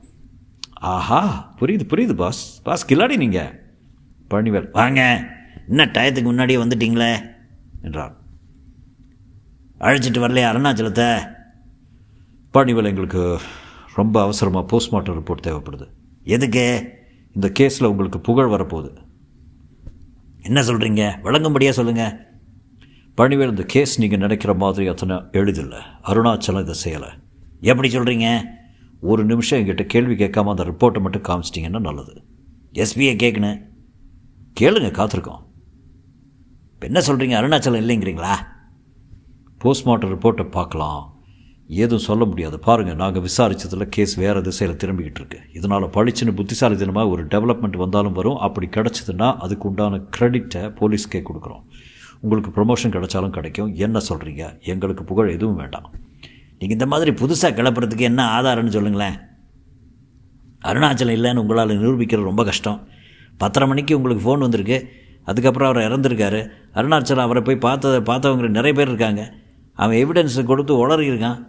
[0.94, 1.22] ஆஹா
[1.60, 3.54] புரியுது புரியுது பாஸ் பாஸ் கில்லாடி நீங்கள்
[4.30, 5.02] பழனிவேல் வாங்க.
[5.68, 7.14] என்ன டயத்துக்கு முன்னாடியே வந்துட்டீங்களே?
[7.82, 8.14] என்றார்.
[9.84, 11.08] அழைச்சிட்டு வரலையா அருணாச்சலத்தை?
[12.54, 13.40] பழனிவேல் எங்களுக்கு
[13.96, 15.86] ரொம்ப அவசரமாக போஸ்ட்மார்ட்டம் ரிப்போர்ட் தேவைப்படுது.
[16.24, 16.66] எதுக்கு?
[17.36, 18.92] இந்த கேஸில் உங்களுக்கு புகழ் வரப்போகுது.
[20.42, 22.14] என்ன சொல்கிறீங்க விளங்கும்படியாக சொல்லுங்கள்
[23.18, 25.82] பழனிவேல் இந்த கேஸ் நீங்கள் நினைக்கிற மாதிரி அத்தனை எளிதில்லை.
[26.04, 27.10] அருணாச்சலம் இதை செய்யலை.
[27.62, 28.28] எப்படி சொல்கிறீங்க
[29.00, 32.16] ஒரு நிமிஷம் என்கிட்ட கேள்வி கேட்காம அந்த ரிப்போர்ட்டை மட்டும் காமிச்சிட்டிங்கன்னா நல்லது.
[32.74, 33.60] எஸ்பியை கேட்கணும்
[34.60, 35.44] கேளுங்க காத்திருக்கோம்.
[36.74, 38.36] இப்போ என்ன சொல்கிறீங்க அருணாச்சலம் இல்லைங்கிறீங்களா?
[39.64, 41.02] போஸ்ட்மார்ட்டம் ரிப்போர்ட்டை பார்க்கலாம்.
[41.68, 42.60] ஏதும் சொல்ல முடியாது.
[42.60, 45.40] பாருங்கள் நாங்கள் விசாரித்ததில் கேஸ் வேறு திசையில் திரும்பிக்கிட்டு இருக்கு.
[45.54, 48.38] இதனால் பளிச்சுன்னு புத்திசாலித்தனமாக ஒரு டெவலப்மெண்ட் வந்தாலும் வரும்.
[48.38, 51.64] அப்படி கிடச்சிதுன்னா அதுக்கு உண்டான க்ரெடிட்டை போலீஸ்க்கே கொடுக்குறோம்.
[52.20, 53.76] உங்களுக்கு ப்ரொமோஷன் கிடைச்சாலும் கிடைக்கும்.
[53.76, 55.92] என்ன சொல்கிறீங்க எங்களுக்கு புகழ் எதுவும் வேண்டாம்.
[56.50, 59.18] நீங்கள் இந்த மாதிரி புதுசாக கிளப்புறதுக்கு என்ன ஆதாரம்னு சொல்லுங்களேன்.
[60.66, 62.88] அருணாச்சலம் இல்லைன்னு உங்களால் நிரூபிக்கிறது ரொம்ப கஷ்டம்.
[63.38, 64.88] பத்தரை மணிக்கு உங்களுக்கு ஃபோன் வந்திருக்கு.
[65.24, 66.50] அதுக்கப்புறம் அவர் இறந்துருக்காரு.
[66.74, 69.34] அருணாச்சலம் அவரை போய் பார்த்த பார்த்தவங்க நிறைய பேர் இருக்காங்க.
[69.74, 71.40] அவன் எவிடன்ஸை கொடுத்து உளறியிருக்கான்.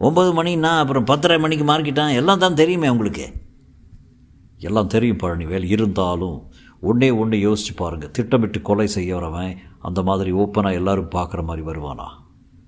[0.00, 3.26] ஒம்பது மணின்னா அப்புறம் பத்தரை மணிக்கு மார்க்கிட்டான் எல்லாம் தான் தெரியுமே உங்களுக்கு.
[4.68, 6.38] எல்லாம் தெரியும் பழனிவேல் இருந்தாலும்
[6.80, 9.52] ஒன்றே ஒன்று யோசிச்சு பாருங்கள் திட்டமிட்டு கொலை செய்யறவன்
[9.88, 12.06] அந்த மாதிரி ஓப்பனாக எல்லாரும் பார்க்குற மாதிரி வருவானா?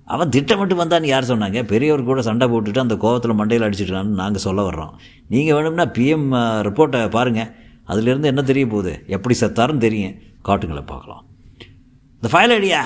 [0.05, 1.59] அவன் திட்டமிட்டு வந்தான்னு யார் சொன்னாங்க?
[1.63, 4.93] பெரியவர் கூட சண்டை போட்டுட்டு அந்த கோவத்தில் மண்டையில் அடிச்சிட்டான்னு நாங்கள் சொல்ல வர்றோம்.
[5.27, 6.27] நீங்கள் வேணும்னா பிஎம்
[6.67, 7.51] ரிப்போர்ட்டை பாருங்கள்
[7.87, 8.93] அதுலேருந்து என்ன தெரிய போகுது?
[9.07, 10.15] எப்படி செத்தாருன்னு தெரியும்.
[10.47, 11.23] காட்டுங்களை பார்க்கலாம்.
[12.15, 12.81] இந்த ஃபைல் ஐடியா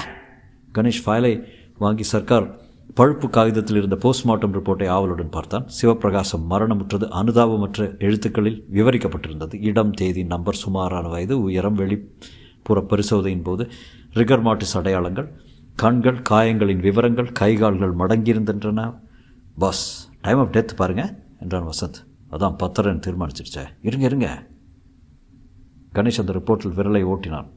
[0.73, 1.33] கணேஷ் ஃபைலை
[1.79, 5.67] வாங்கி சர்க்கார் பழுப்பு காகிதத்தில் இருந்த போஸ்ட்மார்ட்டம் ரிப்போர்ட்டை ஆவலுடன் பார்த்தான்.
[5.81, 9.63] சிவப்பிரகாசம் மரணமுற்றது அனுதாபமற்ற எழுத்துக்களில் விவரிக்கப்பட்டிருந்தது.
[9.63, 13.69] இடம் தேதி நம்பர் சுமாரான வயது உயரம் வெளிப்புற பரிசோதனையின் போது
[14.13, 15.41] ரிகர் மாட்டிஸ் அடையாளங்கள்
[15.75, 18.99] கண்கள் காயங்களின் விவரங்கள் கைகால்கள் மடங்கியிருந்தன.
[19.57, 22.05] பாஸ் டைம் ஆஃப் டெத் பாருங்க என்றான் வசந்த்.
[22.31, 23.67] அதான் பத்திரன்னு தீர்மானிச்சிருச்சே.
[23.81, 24.47] இருங்க இருங்க.
[25.93, 27.49] கணேஷ் அந்த ரிப்போர்ட்டில் விரலை ஓட்டினான்.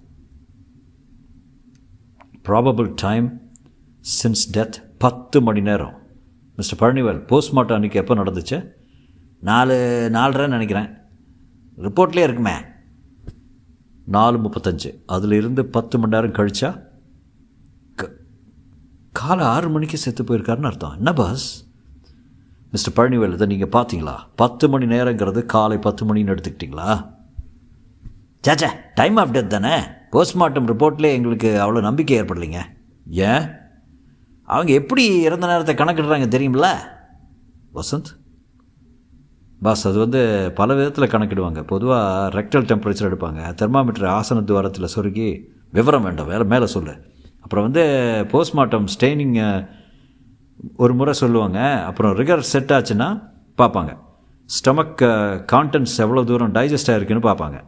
[2.48, 3.49] ப்ராபபிள் டைம்
[4.00, 5.98] சின்ஸ் டெத் பத்து மணி நேரம்.
[6.56, 8.68] மிஸ்டர் பழனிவேல் போஸ்ட்மார்ட்டம் அன்றைக்கி எப்போ நடந்துச்சு?
[9.40, 10.88] நாலு நாலரைன்னு நினைக்கிறேன்.
[11.78, 12.52] ரிப்போர்ட்லேயே இருக்குமே.
[14.06, 15.02] நாலு முப்பத்தஞ்சு.
[15.06, 16.82] அதில் இருந்து பத்து மணி நேரம் கழிச்சா?
[17.94, 18.10] க-
[19.12, 20.96] காலை ஆறு மணிக்கு செத்து போயிருக்காருன்னு அர்த்தம்.
[20.96, 21.66] என்ன பாஸ்
[22.70, 24.14] மிஸ்டர் பழனிவேல் இதை நீங்கள் பார்த்தீங்களா?
[24.36, 27.14] பத்து மணி நேரங்கிறது காலை பத்து மணின்னு எடுத்துக்கிட்டீங்களா?
[28.48, 29.80] சாச்சா டைம் ஆஃப் டெத் தானே?
[30.12, 32.60] போஸ்ட்மார்ட்டம் ரிப்போர்ட்லேயே எங்களுக்கு அவ்வளோ நம்பிக்கை ஏற்படலைங்க.
[33.10, 33.58] ஏன்?
[34.50, 36.66] அவங்க எப்படி இறந்த நேரத்தை கணக்கிடுறாங்க தெரியுமில்ல
[37.74, 38.10] வசந்த்?
[39.62, 41.62] பாஸ் அது வந்து பல விதத்தில் கணக்கிடுவாங்க.
[41.62, 43.54] பொதுவாக ரெக்டல் டெம்பரேச்சர் எடுப்பாங்க.
[43.54, 45.40] தெர்மாமீட்டர் ஆசன துவாரத்தில் சொருகி
[45.72, 46.26] விவரம் வேண்டாம்.
[46.26, 46.94] வேறு மேலே சொல்லு.
[47.40, 47.82] அப்புறம் வந்து
[48.28, 49.68] போஸ்ட்மார்ட்டம் ஸ்டெய்னிங்
[50.76, 51.84] ஒரு முறை சொல்லுவாங்க.
[51.84, 53.22] அப்புறம் ரிகர் செட் ஆச்சுன்னா
[53.58, 53.96] பார்ப்பாங்க.
[54.46, 55.02] ஸ்டமக்
[55.52, 57.60] கான்டென்ட்ஸ் எவ்வளோ தூரம் டைஜஸ்ட் ஆகிருக்குன்னு பார்ப்பாங்க.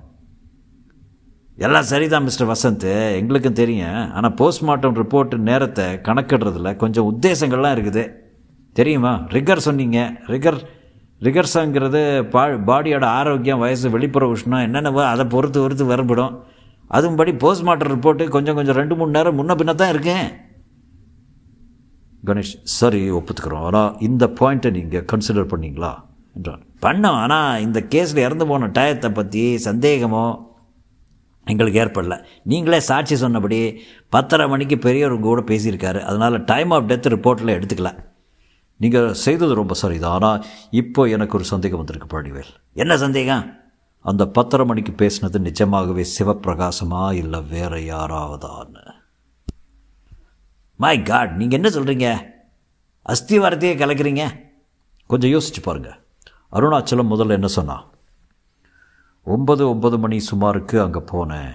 [1.59, 2.91] எல்லாம் சரிதான் மிஸ்டர் வசந்த்.
[3.21, 3.99] எங்களுக்கும் தெரியும்.
[4.17, 8.05] ஆனால் போஸ்ட்மார்ட்டம் ரிப்போர்ட் நேரத்தை கணக்கிடுறதுல கொஞ்சம் உத்தேசங்கள்லாம் இருக்குது.
[8.73, 9.13] தெரியுமா?
[9.35, 9.99] ரிகர் சொன்னீங்க.
[10.33, 10.61] ரிகர்
[11.27, 12.01] ரிகர்ஸாங்கிறது
[12.35, 16.33] பா பாடியோட ஆரோக்கியம் வயசு வெளிப்புற உஷ்ணம் என்னென்னவோ அதை பொறுத்து பொறுத்து வரப்படும்
[16.91, 20.27] அதுபடி போஸ்ட்மார்ட்டம் ரிப்போர்ட்டு கொஞ்சம் கொஞ்சம் ரெண்டு மூணு நேரம் முன்ன பின்ன தான் இருக்கேன்.
[22.29, 23.67] கணேஷ் சரி ஒப்புத்துக்கிறோம்.
[23.69, 25.93] ஆனால் இந்த பாயிண்ட்டை நீங்கள் கன்சிடர் பண்ணிங்களா?
[26.37, 26.65] என்றான்.
[26.87, 27.21] பண்ணோம்.
[27.25, 30.25] ஆனால் இந்த கேஸில் இறந்து போன டயத்தை பற்றி சந்தேகமோ
[31.47, 32.25] எங்களுக்கு ஏற்படல.
[32.45, 36.01] நீங்களே சாட்சி சொன்னபடி பத்தரை மணிக்கு பெரியவர் கூட பேசியிருக்காரு.
[36.01, 38.11] அதனால் டைம் ஆஃப் டெத் ரிப்போர்ட்டில் எடுத்துக்கல.
[38.77, 43.61] நீங்கள் செய்தது ரொம்ப சரிதான் ஆனால் இப்போ எனக்கு ஒரு சந்தேகம் வந்திருக்கு பழனிவேல் என்ன சந்தேகம்?
[44.01, 48.85] அந்த பத்தரை மணிக்கு பேசினது நிஜமாகவே சிவப்பிரகாசமா இல்லை வேற யாராவதான்னு?
[50.77, 52.09] மை காட் நீங்கள் என்ன சொல்கிறீங்க
[53.07, 54.25] அஸ்திவாரத்தையே கலக்கிறீங்க?
[55.07, 55.99] கொஞ்சம் யோசிச்சு பாருங்கள்
[56.53, 57.85] அருணாச்சலம் முதல்ல என்ன சொன்னான்
[59.27, 61.53] ஒன்பது ஒன்பது மணி சுமாருக்கு அங்கே போனேன்.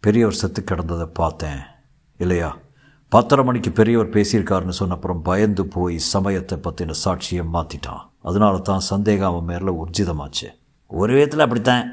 [0.00, 1.60] பெரியவர் செத்து கிடந்ததை பார்த்தேன்.
[2.16, 2.56] இல்லையா?
[3.08, 9.28] பத்தரை மணிக்கு பெரியவர் பேசியிருக்காருன்னு சொன்ன அப்புறம் பயந்து போய் சமயத்தை பற்றின சாட்சியை மாற்றிட்டான் அதனால தான் சந்தேகம்
[9.28, 10.48] அவன் மேலே உர்ஜிதமாச்சு
[10.86, 11.86] ஒரு விதத்தில் அப்படித்தான்.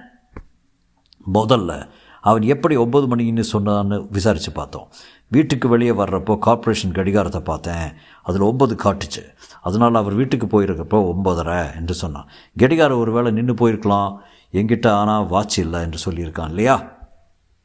[1.33, 1.89] முதல்ல
[2.21, 4.87] அவன் எப்படி ஒம்பது மணின்னு சொன்னான்னு விசாரித்து பார்த்தோம்.
[5.27, 7.93] வீட்டுக்கு வெளியே வர்றப்போ கார்ப்பரேஷன் கடிகாரத்தை பார்த்தேன்.
[8.23, 9.23] அதில் ஒம்பது காட்டுச்சு.
[9.61, 12.27] அதனால் அவர் வீட்டுக்கு போயிருக்கப்போ ஒம்பதரை என்று சொன்னான்.
[12.57, 14.17] கடிகாரம் ஒரு வேளை நின்று போயிருக்கலாம்.
[14.53, 16.75] எங்கிட்ட ஆனால் வாட்ச் இல்லை என்று சொல்லியிருக்கான் இல்லையா?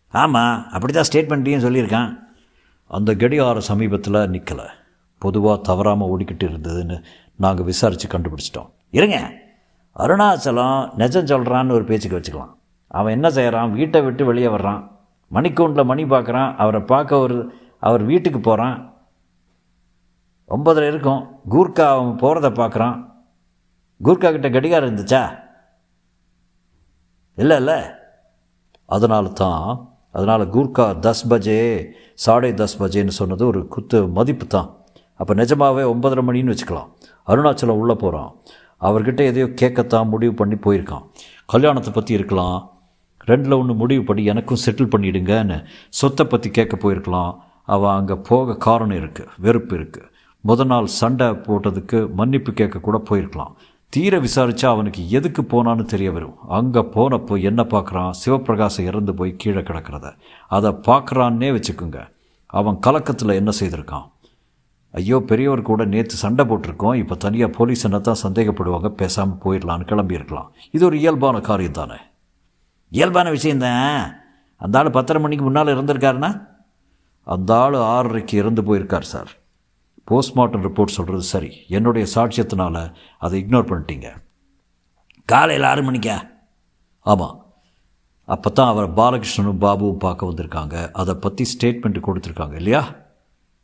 [0.09, 2.11] ஆமாம் அப்படி தான் ஸ்டேட்மெண்ட்லேயும் சொல்லியிருக்கான்.
[2.87, 4.67] அந்த கடிகாரம் சமீபத்தில் நிற்கலை
[5.19, 7.05] பொதுவாக தவறாமல் ஓடிக்கிட்டு இருந்ததுன்னு
[7.37, 8.71] நாங்கள் விசாரித்து கண்டுபிடிச்சிட்டோம்.
[8.91, 9.19] இருங்க.
[9.97, 12.53] அருணாச்சலம் நெஜம் சொல்கிறான்னு ஒரு பேச்சுக்கு வச்சுக்கலாம்.
[12.87, 14.81] அவன் என்ன செய்கிறான் வீட்டை விட்டு வெளியே வர்றான்.
[15.31, 17.37] மணிக்கூண்டில் மணி பார்க்குறான் அவரை பார்க்க ஒரு
[17.79, 18.77] அவர் வீட்டுக்கு போகிறான்
[20.49, 21.23] ஒன்பதில் இருக்கும்.
[21.51, 22.97] கூர்க்கா அவன் போகிறத பார்க்குறான்
[24.05, 25.23] கூர்க்கா கிட்ட கடிகாரம் இருந்துச்சா?
[27.39, 27.79] இல்லை இல்லை.
[28.95, 29.63] அதனால தான்
[30.17, 31.61] அதனால் கூர்க்கா தஸ் பஜே
[32.25, 34.69] சாடே தஸ் பஜேன்னு சொன்னது ஒரு குத்து மதிப்பு தான்
[35.21, 36.91] அப்போ நிஜமாகவே ஒன்பதரை மணின்னு வச்சுக்கலாம்.
[37.31, 38.31] அருணாச்சலம் உள்ளே போகிறான்
[38.89, 41.05] அவர்கிட்ட எதையோ கேட்கத்தான் முடிவு பண்ணி போயிருக்கான்.
[41.53, 42.59] கல்யாணத்தை பற்றி இருக்கலாம்.
[43.31, 45.59] ரெண்டில் ஒன்று முடிவு பண்ணி எனக்கும் செட்டில் பண்ணிடுங்கன்னு
[46.01, 47.33] சொத்தை பற்றி கேட்க போயிருக்கலாம்.
[47.75, 50.09] அவன் அங்கே போக காரணம் இருக்குது வெறுப்பு இருக்குது
[50.45, 53.53] முத நாள் சண்டை போட்டதுக்கு மன்னிப்பு கேட்க கூட போயிருக்கலாம்.
[53.95, 56.37] தீர விசாரிச்சா அவனுக்கு எதுக்கு போனான்னு தெரிய வரும்.
[56.59, 58.13] அங்கே போனப்போ என்ன பார்க்குறான்?
[58.21, 60.07] சிவபிரகாசம் இறந்து போய் கீழே கிடக்கிறத.
[60.57, 61.99] அதை பார்க்குறான்னே வச்சுக்குங்க.
[62.47, 64.07] அவன் கலக்கத்தில் என்ன செய்திருக்கான்?
[64.95, 66.97] ஐயோ பெரியவர் கூட நேற்று சண்டை போட்டிருக்கோம்.
[67.03, 68.89] இப்போ தனியாக போலீஸ் என்ன தான் சந்தேகப்படுவாங்க?
[69.03, 70.49] பேசாமல் போயிடலான்னு கிளம்பியிருக்கலாம்.
[70.77, 71.99] இது ஒரு இயல்பான காரியம் தானே?
[72.93, 74.01] இயல்பான விஷயந்தான்
[74.65, 76.33] அந்த ஆள் பத்தரை மணிக்கு முன்னால் இருந்திருக்காருன்னா
[77.35, 79.31] அந்த ஆள் ஆறரைக்கு இறந்து போயிருக்கார் சார்.
[80.11, 81.51] போஸ்ட்மார்ட்டம் ரிப்போர்ட் சொல்கிறது சரி.
[81.69, 84.09] என்னுடைய சாட்சியத்தினால் அதை இக்னோர் பண்ணிட்டீங்க.
[85.29, 86.17] காலையில் ஆறு மணிக்கா?
[87.07, 87.37] ஆமாம்
[88.25, 90.91] அப்போ தான் அவர் பாலகிருஷ்ணனும் பாபுவும் பார்க்க வந்திருக்காங்க.
[90.91, 92.83] அதை பற்றி ஸ்டேட்மெண்ட் கொடுத்துருக்காங்க இல்லையா?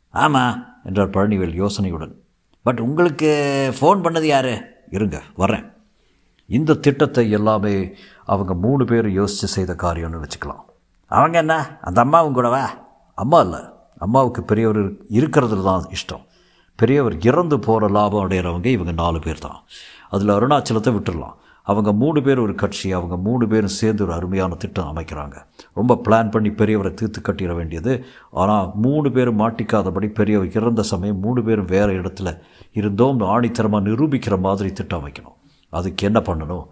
[0.09, 2.13] ஆமாம் என்றார் பழனிவேல் யோசனையுடன்.
[2.65, 3.29] பட் உங்களுக்கு
[3.79, 4.53] ஃபோன் பண்ணது யார்?
[4.89, 5.65] இருங்க வரேன்
[6.45, 7.73] இந்த திட்டத்தை எல்லாமே
[8.25, 10.63] அவங்க மூணு பேர் யோசித்து செய்த காரியம்னு வச்சுக்கலாம்.
[11.07, 11.55] அவங்க என்ன?
[11.81, 12.63] அந்த அம்மாவும் கூடவா?
[13.13, 13.59] அம்மா இல்லை.
[13.97, 14.81] அம்மாவுக்கு பெரியவர்
[15.19, 16.23] இருக்கிறதுல தான் இஷ்டம்.
[16.81, 19.59] பெரியவர் இறந்து போகிற லாபம் அடைகிறவங்க இவங்க நாலு பேர் தான்
[20.15, 21.37] அதில் அருணாச்சலத்தை விட்டுடலாம்
[21.67, 25.35] அவங்க மூணு பேர் ஒரு கட்சி அவங்க மூணு பேரும் சேர்ந்து ஒரு அருமையான திட்டம் அமைக்கிறாங்க.
[25.79, 27.93] ரொம்ப பிளான் பண்ணி பெரியவரை தீர்த்து கட்டிட வேண்டியது.
[28.41, 32.31] ஆனால் மூணு பேரும் மாட்டிக்காதபடி பெரியவர் இறந்த சமயம் மூணு பேரும் வேறு இடத்துல
[32.79, 33.21] இருந்தோம்.
[33.33, 35.37] ஆணித்தரமாக நிரூபிக்கிற மாதிரி திட்டம் அமைக்கணும்
[35.73, 36.65] அதுக்கு என்ன பண்ணணும்?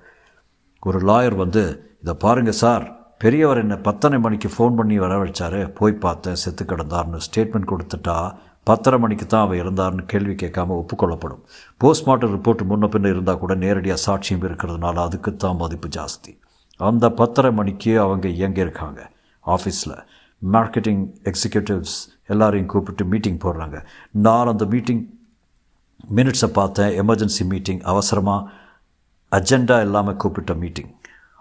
[0.84, 1.64] ஒரு லாயர் வந்து
[2.04, 2.86] இதை பாருங்கள் சார்
[3.24, 5.62] பெரியவர் என்னை பத்தனை மணிக்கு ஃபோன் பண்ணி வரவழைச்சாரு.
[5.80, 8.18] போய் பார்த்தேன் செத்து கிடந்தார்னு ஸ்டேட்மெண்ட் கொடுத்துட்டா
[8.70, 11.42] பத்தரை மணிக்கு தான் அவன் இருந்தார்னு கேள்வி கேட்காம ஒப்புக்கொள்ளப்படும்.
[11.82, 16.32] போஸ்ட்மார்ட்டம் ரிப்போர்ட் முன்ன பின்ன இருந்தால் கூட நேரடியாக சாட்சியம் இருக்கிறதுனால அதுக்கு தான் மதிப்பு ஜாஸ்தி.
[16.80, 19.00] அந்த பத்தரை மணிக்கு அவங்க எங்கே இருக்காங்க
[19.46, 19.96] ஆஃபீஸில்
[20.42, 21.98] மார்க்கெட்டிங் எக்ஸிக்யூட்டிவ்ஸ்
[22.34, 23.78] எல்லாரையும் கூப்பிட்டு மீட்டிங் போடுறாங்க.
[24.26, 25.04] நான் அந்த மீட்டிங்
[26.18, 26.92] மினிட்ஸை பார்த்தேன்.
[27.04, 28.50] எமர்ஜென்சி மீட்டிங் அவசரமாக
[29.32, 30.92] அஜெண்டா இல்லாமல் கூப்பிட்ட மீட்டிங்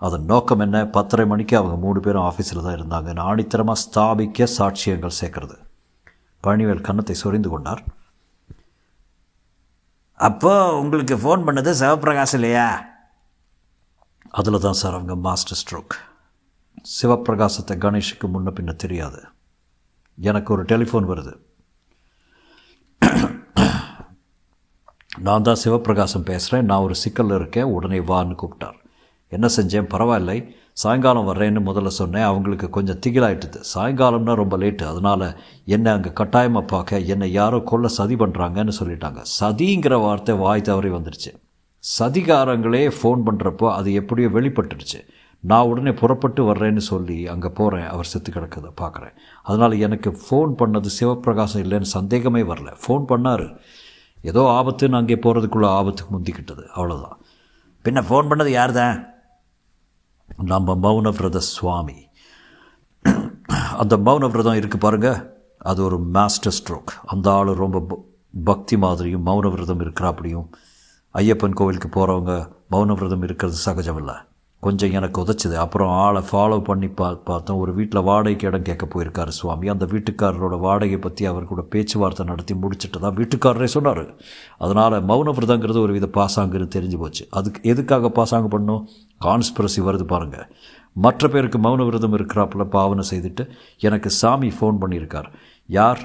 [0.06, 0.78] அதன் நோக்கம் என்ன?
[0.96, 3.20] பத்தரை மணிக்கு அவங்க மூணு பேரும் ஆஃபீஸில் தான் இருந்தாங்க.
[3.30, 5.56] ஆணித்தரமாக ஸ்தாபிக்க சாட்சியங்கள் சேர்க்கறது.
[6.42, 7.82] பழனிவேல் கன்னத்தை சொரிந்து கொண்டார்.
[10.28, 12.68] அப்போ உங்களுக்கு ஃபோன் பண்ணது சிவபிரகாஷ் இல்லையா?
[14.30, 15.94] அதில் தான் சார் அவங்க மாஸ்டர் ஸ்ட்ரோக்
[17.00, 19.20] சிவப்பிரகாசத்தை கணேஷுக்கு முன்ன பின்ன தெரியாது.
[20.18, 21.34] எனக்கு ஒரு டெலிஃபோன் வருது.
[25.26, 28.78] நான் தான் சிவப்பிரகாசம் பேசுகிறேன் நான் ஒரு சிக்கலில் இருக்கேன் உடனே வான்னு கூப்பிட்டார்.
[29.28, 29.88] என்ன செஞ்சேன்?
[29.94, 30.38] பரவாயில்லை.
[30.82, 33.58] சாயங்காலம் வர்றேன்னு முதல்ல சொன்னேன் அவங்களுக்கு கொஞ்சம் திகிலாயிட்டுது.
[33.72, 35.26] சாயங்காலம்னா ரொம்ப லேட்டு அதனால்
[35.74, 39.20] என்னை அங்கே கட்டாயமாக பார்க்க என்னை யாரோ கொல்ல சதி பண்ணுறாங்கன்னு சொல்லிட்டாங்க.
[39.38, 41.32] சதிங்கிற வார்த்தை வாய் தவறி வந்துடுச்சு
[41.84, 45.00] சதிகாரங்களே ஃபோன் பண்ணுறப்போ அது எப்படியோ வெளிப்பட்டுடுச்சு.
[45.44, 49.16] நான் உடனே புறப்பட்டு வர்றேன்னு சொல்லி அங்கே போகிறேன் அவர் செத்து கிடக்கிறத பார்க்குறேன்
[49.48, 52.70] அதனால் எனக்கு ஃபோன் பண்ணது சிவப்பிரகாசம் இல்லைன்னு சந்தேகமே வரல.
[52.84, 53.46] ஃபோன் பண்ணார்.
[54.30, 57.18] ஏதோ ஆபத்துன்னு அங்கே போகிறதுக்குள்ளே ஆபத்துக்கு முந்திக்கிட்டது அவ்வளோதான்
[57.84, 58.96] பின்ன ஃபோன் பண்ணது யார் தான்
[60.36, 62.08] நம்ம மௌனவிரத சுவாமி.
[63.82, 65.18] அந்த மௌனவிரதம் இருக்குது பாருங்கள்
[65.58, 68.04] அது ஒரு மாஸ்டர் ஸ்ட்ரோக் அந்த ஆள் ரொம்ப
[68.44, 70.48] பக்தி மாதிரியும் மௌனவிரதம் இருக்கிறாப்படியும்.
[71.14, 72.32] ஐயப்பன் கோவிலுக்கு போகிறவங்க
[72.70, 74.14] மௌனவிரதம் இருக்கிறது சகஜம் இல்லை
[74.60, 75.54] கொஞ்சம் எனக்கு உதச்சிது.
[75.54, 77.58] அப்புறம் ஆளை ஃபாலோ பண்ணி பா பார்த்தோம்.
[77.58, 79.68] ஒரு வீட்டில் வாடகைக்கு இடம் கேட்க போயிருக்காரு சுவாமி.
[79.68, 84.04] அந்த வீட்டுக்காரரோட வாடகை பற்றி அவர் கூட பேச்சுவார்த்தை நடத்தி முடிச்சுட்டு தான் வீட்டுக்காரரே சொன்னார்.
[84.58, 87.26] அதனால் மௌன விரதங்கிறது ஒரு வித பாசாங்குன்னு தெரிஞ்சு போச்சு.
[87.30, 88.88] அதுக்கு எதுக்காக பாசாங்க பண்ணும்?
[89.24, 90.48] கான்ஸ்பிரசி வருது பாருங்கள்
[90.92, 93.44] மற்ற பேருக்கு மௌன விரதம் இருக்கிறாப்புல பாவனை செய்துட்டு
[93.78, 95.28] எனக்கு சாமி ஃபோன் பண்ணியிருக்கார்.
[95.66, 96.00] யார்?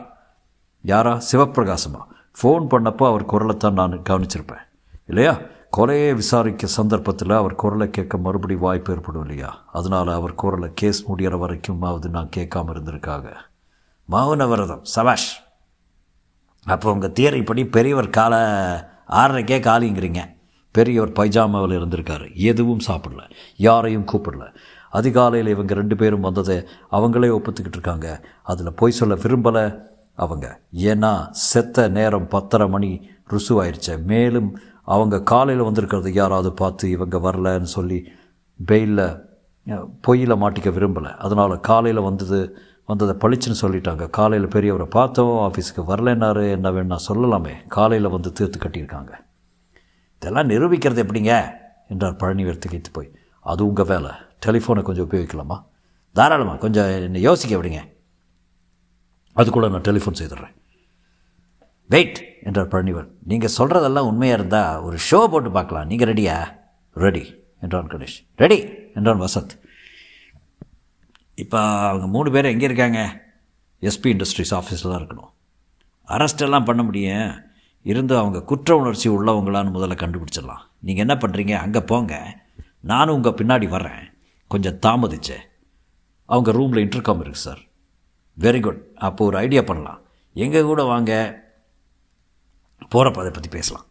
[0.81, 1.21] யாரா?
[1.31, 2.01] சிவப்பிரகாசமா?
[2.41, 4.63] ஃபோன் பண்ணப்போ அவர் குரலைத்தான் நான் கவனிச்சிருப்பேன்.
[5.05, 5.39] இல்லையா?
[5.77, 9.63] கொலையை விசாரிக்க சந்தர்ப்பத்தில் அவர் குரலை கேட்க மறுபடி வாய்ப்பு ஏற்படும் இல்லையா?
[9.71, 13.34] அதனால் அவர் குரலை கேஸ் முடிகிற வரைக்குமாவது நான் கேட்காம இருந்திருக்காங்க.
[14.12, 15.43] மௌன விரதம் சபாஷ்.
[16.63, 18.38] அப்போ உங்கள் தியரிப்படி பெரியவர் காலை
[19.07, 20.19] ஆறரைக்கே காலிங்கிறீங்க.
[20.71, 22.36] பெரியவர் பைஜாமாவில் இருந்திருக்காரு.
[22.36, 23.31] எதுவும் சாப்பிடல.
[23.55, 24.55] யாரையும் கூப்பிடல.
[24.89, 26.57] அதிகாலையில் இவங்க ரெண்டு பேரும் வந்ததை
[26.91, 28.25] அவங்களே ஒப்புத்துக்கிட்டு இருக்காங்க.
[28.43, 29.81] அதில் பொய் சொல்ல விரும்பலை
[30.15, 30.60] அவங்க.
[30.73, 34.03] ஏன்னா செத்த நேரம் பத்தரை மணி ருசுவாயிருச்சே.
[34.03, 34.60] மேலும்
[34.91, 38.08] அவங்க காலையில் வந்திருக்கிறது யாராவது பார்த்து இவங்க வரலன்னு சொல்லி
[38.65, 39.30] பெயிலில்
[40.08, 41.15] பொய்யில் மாட்டிக்க விரும்பலை.
[41.15, 44.10] அதனால் காலையில் வந்தது வந்ததை பளிச்சுன்னு சொல்லிட்டாங்க.
[44.10, 47.67] காலையில் பெரியவரை பார்த்தோம் ஆஃபீஸுக்கு வரலன்னாரு என்ன வேணா சொல்லலாமே.
[47.67, 49.12] காலையில் வந்து தீர்த்து கட்டியிருக்காங்க.
[50.15, 51.51] இதெல்லாம் நிரூபிக்கிறது எப்படிங்க?
[51.89, 53.15] என்றார் பழனிவேல் திகைத்து போய்.
[53.41, 54.12] அது உங்கள் வேலை.
[54.45, 55.63] டெலிஃபோனை கொஞ்சம் உபயோகிக்கலாமா?
[56.13, 57.80] தாராளமாக கொஞ்சம் என்னை யோசிக்க விடுங்க.
[59.34, 60.54] அதுக்குள்ளே நான் டெலிஃபோன் செய்துடுறேன்.
[61.88, 62.30] வெயிட்!
[62.47, 65.88] என்றார் பழனிவன் நீங்கள் சொல்கிறதெல்லாம் உண்மையாக இருந்தால் ஒரு ஷோ போட்டு பார்க்கலாம்.
[65.91, 66.36] நீங்கள் ரெடியா
[67.04, 67.23] ரெடி
[67.63, 68.17] என்றான் கணேஷ்.
[68.43, 68.60] ரெடி
[68.97, 69.54] என்றான் வசந்த்.
[71.43, 73.01] இப்போ அவங்க மூணு பேர் எங்கே இருக்காங்க?
[73.89, 75.32] எஸ்பி இண்டஸ்ட்ரீஸ் ஆஃபீஸில் தான் இருக்கணும்.
[76.15, 77.30] அரெஸ்டெல்லாம் பண்ண முடியும்.
[77.91, 80.63] இருந்து அவங்க குற்ற உணர்ச்சி உள்ளவங்களான்னு முதல்ல கண்டுபிடிச்சிடலாம்.
[80.88, 82.15] நீங்கள் என்ன பண்ணுறீங்க அங்கே போங்க.
[82.91, 84.04] நானும் உங்கள் பின்னாடி வர்றேன்.
[84.51, 85.45] கொஞ்சம் தாமதிச்சேன்
[86.30, 87.62] அவங்க ரூமில் இன்டர்காம் இருக்குது சார்
[88.38, 89.99] வெரி குட் அப்போ ஒரு ஐடியா பண்ணலாம்.
[90.43, 91.12] எங்கள் கூட வாங்க?
[92.89, 93.85] போகிறப்ப அதை பற்றி பேசலாம்.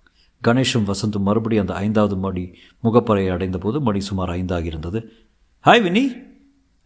[0.45, 5.13] கணேஷும் வசந்தும் மறுபடியும் அந்த ஐந்தாவது மணி முகப்பறையை அடைந்த போது மணி சுமார் ஐந்தாகி இருந்தது.
[5.65, 6.13] Hi Vini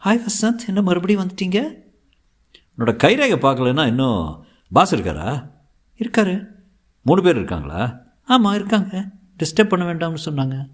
[0.04, 0.66] hi Vasanth.
[0.66, 1.74] என்ன மறுபடியும் வந்துட்டீங்க?
[2.78, 5.50] உன்னோட கைரேகை பார்க்கலன்னா இன்னும் பாஸ் இருக்காரா?
[5.98, 6.46] இருக்காரு.
[7.02, 8.00] மூணு பேர் இருக்காங்களா?
[8.24, 9.10] ஆமாம் இருக்காங்க.
[9.38, 10.68] டிஸ்டர்ப் பண்ண வேண்டாம்னு சொன்னாங்க.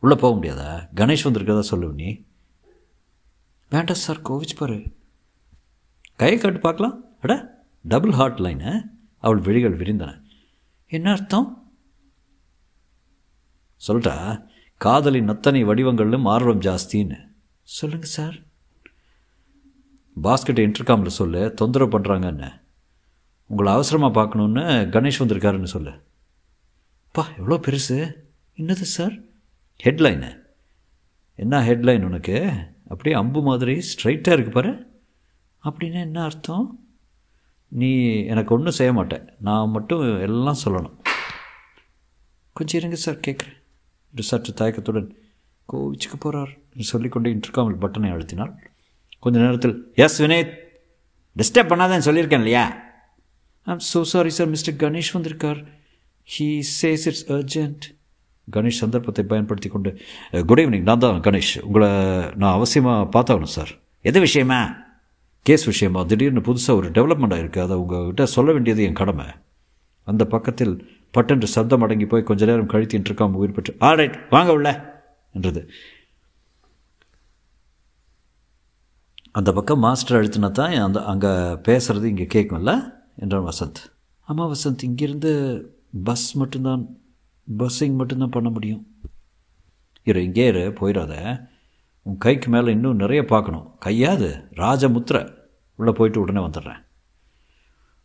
[0.00, 0.98] உள்ளே போக முடியாதா?
[0.98, 2.20] கணேஷ் வந்திருக்கதா சொல்லு நீ
[3.70, 4.82] வேண்டாம் சார் கோவிச் பாரு.
[6.16, 7.04] கையை காட்டு பார்க்கலாம்.
[7.20, 8.82] அட டபுள் ஹார்ட் லைனு
[9.18, 10.21] அவள் விழிகள் விரிந்தன.
[10.92, 11.72] என்ன அர்த்தம்?
[13.88, 17.28] சொல்லிட்டா காதலின் அத்தனை வடிவங்களிலும் ஆர்வம் ஜாஸ்தின்னு.
[17.62, 18.34] சொல்லுங்க சார்.
[20.22, 22.60] பாஸ்கெட் இன்டர்காமில் சொல்லு தொந்தரவு பண்ணுறாங்கன்னு
[23.46, 26.02] உங்களை அவசரமாக பார்க்கணுன்னு கணேஷ் வந்திருக்காருன்னு சொல்லு.
[27.12, 28.12] பா எவ்வளோ பெருசு.
[28.56, 29.12] என்னது சார்?
[29.84, 30.40] ஹெட்லைனு
[31.34, 32.52] என்ன ஹெட்லைன் உனக்கு?
[32.88, 35.00] அப்படியே அம்பு மாதிரி ஸ்ட்ரைட்டாக இருக்கு பாரு.
[35.64, 36.81] அப்படின்னா என்ன அர்த்தம்?
[37.80, 37.90] நீ
[38.32, 39.24] எனக்கு ஒன்றும் செய்ய மாட்டேன்.
[39.46, 40.96] நான் மட்டும் எல்லாம் சொல்லணும்.
[42.56, 43.58] கொஞ்சம் இருங்க சார் கேட்குறேன்
[44.14, 45.08] ஒரு சற்று தயக்கத்துடன்
[45.68, 48.52] கோவிச்சுக்க போகிறார் என்று சொல்லிக்கொண்டு இன்டர்காமில் பட்டனை அழுத்தினார்
[49.24, 50.52] கொஞ்ச நேரத்தில் எஸ் வினேத்
[51.40, 52.64] டிஸ்டர்ப் பண்ணாதான் சொல்லியிருக்கேன் இல்லையா?
[53.66, 55.60] I'm so sorry sir mister Ganesh வந்திருக்கார்.
[56.28, 56.48] He
[56.80, 57.84] says it's urgent
[58.48, 59.90] Ganesh சந்தர்ப்பத்தை பயன்படுத்தி கொண்டு
[60.50, 61.54] குட் ஈவினிங் நான் தான் கணேஷ்.
[61.68, 61.90] உங்களை
[62.40, 63.72] நான் அவசியமாக பார்த்தாகணும் சார்
[64.10, 64.60] எது விஷயமா?
[65.46, 66.00] கேஸ் விஷயமா?
[66.02, 69.26] திடீர்னு புதுசாக ஒரு டெவலப்மெண்ட் ஆகிருக்கு அதை உங்ககிட்ட சொல்ல வேண்டியது என் கடமை.
[70.06, 70.74] அந்த பக்கத்தில்
[71.10, 74.68] பட்டென்று சப்தம் அடங்கி போய் கொஞ்ச நேரம் கழித்து இன்றிருக்காம உயிர் பெற்று ஆல் ரைட் வாங்க உள்ள
[75.32, 75.62] என்றது.
[79.32, 81.32] அந்த பக்கம் மாஸ்டர் அழுத்தினா தான் அந்த அங்கே
[81.68, 82.72] பேசுகிறது இங்கே கேட்கும்ல
[83.16, 83.80] என்றான் வசந்த்.
[84.28, 85.32] ஆமாம் வசந்த் இங்கேருந்து
[86.04, 86.82] பஸ் மட்டும்தான்
[87.58, 88.82] பஸ்ஸிங் மட்டும்தான் பண்ண முடியும்.
[90.04, 91.14] இரு இங்கே இரு போயிடாத.
[92.02, 93.76] உன் கைக்கு மேலே இன்னும் நிறைய பார்க்கணும்.
[93.84, 95.34] கையாது ராஜமுத்திரை.
[95.74, 96.84] உள்ளே போயிட்டு உடனே வந்துடுறேன்.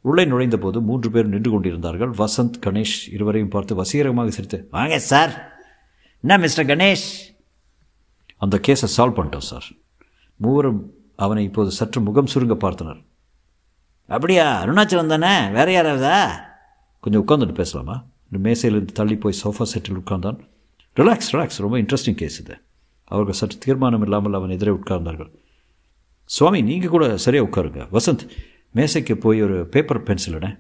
[0.02, 2.10] உள்ளே நுழைந்த போது மூன்று பேர் நின்று கொண்டிருந்தார்கள்.
[2.10, 5.52] வசந்த் கணேஷ் இருவரையும் பார்த்து வசீகரமாக சிரித்து வாங்க சார்.
[6.22, 7.36] என்ன மிஸ்டர் கணேஷ்?
[8.38, 9.66] அந்த கேஸை சால்வ் பண்ணிட்டோம் சார்.
[10.36, 13.06] மூவரும் அவனை இப்போது சற்று முகம் சுருங்க பார்த்தனர்.
[14.08, 14.64] அப்படியா?
[14.64, 15.52] அருணாச்சலம் தானே?
[15.52, 16.42] வேற யாராவதா?
[17.00, 18.06] கொஞ்சம் உட்காந்துட்டு பேசலாமா?
[18.32, 20.40] இந்த மேசையிலிருந்து தள்ளி போய் சோஃபா செட்டில் உட்கார்ந்தான்.
[20.96, 21.58] Relax relax.
[21.58, 22.62] ரொம்ப இன்ட்ரெஸ்டிங் கேஸ் இது.
[23.08, 25.32] அவர்கள் சற்று தீர்மானம் இல்லாமல் அவன் எதிரே உட்கார்ந்தார்கள்.
[26.24, 27.98] சுவாமி நீங்கள் கூட சரியாக உட்காருங்க.
[27.98, 28.30] வசந்த்
[28.76, 30.58] மேசைக்கு போய் ஒரு பேப்பர் பென்சில்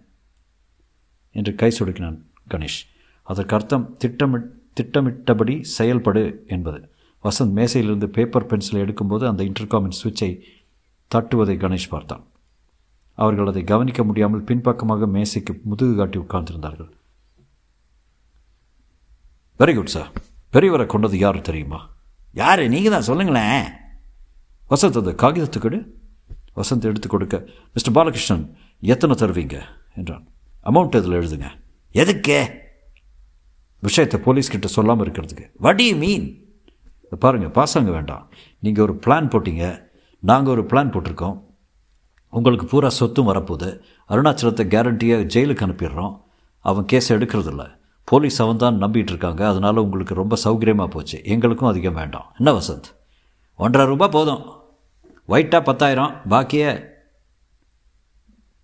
[1.32, 2.80] என்று கை சொடுக்கினான் கணேஷ்.
[3.24, 6.90] அதற்கு அர்த்தம் திட்டமிட் திட்டமிட்டபடி செயல்படு என்பது.
[7.24, 10.40] வசந்த் மேசையிலிருந்து பேப்பர் பென்சிலை எடுக்கும்போது அந்த இன்டர்காமின் சுவிட்சை
[11.12, 12.24] தட்டுவதை கணேஷ் பார்த்தான்.
[13.14, 16.90] அவர்கள் அதை கவனிக்க முடியாமல் பின்பக்கமாக மேசைக்கு முதுகு காட்டி உட்கார்ந்திருந்தார்கள்.
[19.60, 20.12] வெரி குட் சார்
[20.54, 21.80] பெரியவரை கொண்டது யார் தெரியுமா?
[22.38, 22.68] யார்?
[22.68, 23.64] நீங்கள் தான் சொல்லுங்களேன்.
[24.70, 25.88] வசந்த் அந்த காகிதத்துக்கு
[26.56, 27.46] வசந்த் எடுத்து கொடுக்க.
[27.74, 29.62] மிஸ்டர் பாலகிருஷ்ணன் எத்தனை தருவீங்க?
[29.96, 30.28] என்றான்.
[30.64, 31.46] அமௌண்ட் இதில் எழுதுங்க?
[31.92, 32.62] எதுக்கு?
[33.80, 35.50] விஷயத்தை போலீஸ்கிட்ட சொல்லாமல் இருக்கிறதுக்கு.
[35.58, 36.46] வட் யூ மீன்
[37.20, 38.32] பாருங்கள் பாசாங்க வேண்டாம்.
[38.60, 39.82] நீங்கள் ஒரு பிளான் போட்டீங்க.
[40.20, 41.44] நாங்கள் ஒரு பிளான் போட்டிருக்கோம்.
[42.30, 43.80] உங்களுக்கு பூரா சொத்தும் வரப்போகுது.
[44.10, 46.22] அருணாச்சலத்தை கேரண்டியாக ஜெயிலுக்கு அனுப்பிடுறோம்.
[46.60, 47.77] அவன் கேஸ் எடுக்கிறதில்ல.
[48.10, 49.48] போலீஸ் அவன் தான் நம்பிட்டு இருக்காங்க.
[49.48, 51.24] அதனால் உங்களுக்கு ரொம்ப சௌகரியமாக போச்சு.
[51.24, 52.34] எங்களுக்கும் அதிகம் வேண்டாம்.
[52.38, 52.90] என்ன வசந்த்?
[53.58, 54.44] ஒன்றரை ரூபாய் போதும்.
[55.28, 56.22] ஒயிட்டாக பத்தாயிரம்.
[56.30, 56.96] பாக்கிய?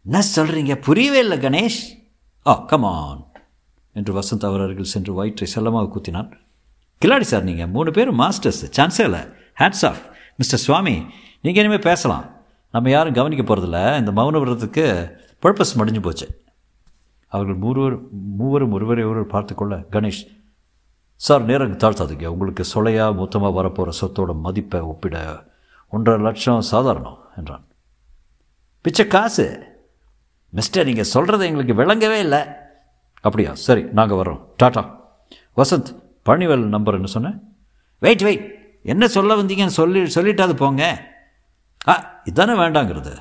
[0.03, 2.09] என்ன சொல்கிறீங்க புரியவே இல்லை கணேஷ்.
[2.45, 3.25] ஆ கமான்
[3.93, 6.31] என்று வசந்த் அவர் அருகில் சென்று வயிற்றை செல்லமாக கூத்தினான்.
[7.05, 9.19] கிலாடி சார் நீங்கள் மூணு பேரும் மாஸ்டர்ஸ் சான்ஸே இல்லை.
[9.59, 11.05] ஹேட்ஸ் ஆஃப் மிஸ்டர் சுவாமி
[11.41, 12.25] நீங்கள் இனிமேல் பேசலாம்.
[12.71, 15.11] நம்ம யாரும் கவனிக்க போகிறதில்ல இந்த மௌன விரதத்துக்கு
[15.41, 16.42] பர்பஸ் முடிஞ்சு போச்சு.
[17.33, 17.95] அவர்கள் மூவர்
[18.37, 20.23] மூவரும் ஒருவரை ஒருவர் பார்த்துக்கொள்ள கணேஷ்
[21.25, 22.25] சார் நேரம் தாழ்த்தாதீங்க.
[22.33, 25.17] உங்களுக்கு சொலையாக மொத்தமாக வரப்போகிற சொத்தோட மதிப்பை ஒப்பிட
[25.89, 27.65] ஒன்றரை லட்சம் சாதாரணம் என்றான்.
[28.81, 29.45] பிச்சை காசு?
[30.49, 32.41] மிஸ்டர் நீங்கள் சொல்கிறது எங்களுக்கு விளங்கவே இல்லை.
[33.21, 33.51] அப்படியா?
[33.67, 34.41] சரி நாங்கள் வர்றோம்.
[34.63, 34.83] டாட்டா
[35.57, 35.89] வசந்த்
[36.25, 37.37] பழனிவேல் நம்பர் என்ன சொன்னேன்
[37.99, 38.45] வெயிட் வெயிட்
[38.83, 40.83] என்ன சொல்ல வந்தீங்கன்னு சொல்லி சொல்லிட்டாது போங்க.
[41.87, 41.93] ஆ
[42.33, 43.13] இதானே வேண்டாங்கிறது.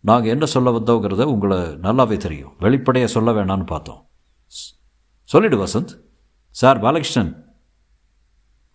[0.00, 2.52] நாங்கள் என்ன சொல்ல வந்தோங்கிறத உங்களை நல்லாவே தெரியும்.
[2.58, 4.06] வெளிப்படையாக சொல்ல வேணான்னு பார்த்தோம்.
[5.24, 5.92] சொல்லிடு வசந்த்.
[6.48, 7.44] சார் பாலகிருஷ்ணன்.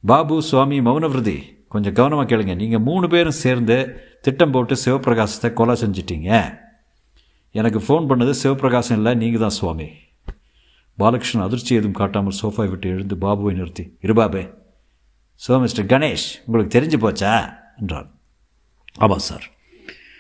[0.03, 1.53] பாபு சுவாமி மௌனவிரதி.
[1.67, 2.55] கொஞ்சம் கவனமாக கேளுங்க.
[2.55, 3.77] நீங்கள் மூணு பேரும் சேர்ந்து
[4.21, 6.59] திட்டம் போட்டு சிவபிரகாசத்தை கொலை செஞ்சிட்டீங்க.
[7.51, 9.89] எனக்கு ஃபோன் பண்ணது சிவபிரகாசம் இல்லை நீங்கள் தான் சுவாமி.
[10.97, 14.53] பாலகிருஷ்ணன் அதிர்ச்சி எதுவும் காட்டாமல் சோஃபா விட்டு எழுந்து பாபுவை நிறுத்தி இருபாபே
[15.47, 17.57] சோ மிஸ்டர் கணேஷ் உங்களுக்கு தெரிஞ்சு போச்சா?
[17.79, 18.07] என்றார்.
[18.97, 19.54] ஆமாம் சார்.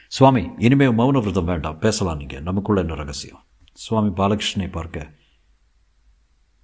[0.07, 1.79] சுவாமி இனிமேல் மௌன விரதம் வேண்டாம்.
[1.79, 3.43] பேசலாம் நீங்கள் நமக்குள்ள என்ன ரகசியம்?
[3.73, 5.13] சுவாமி பாலகிருஷ்ணனை பார்க்க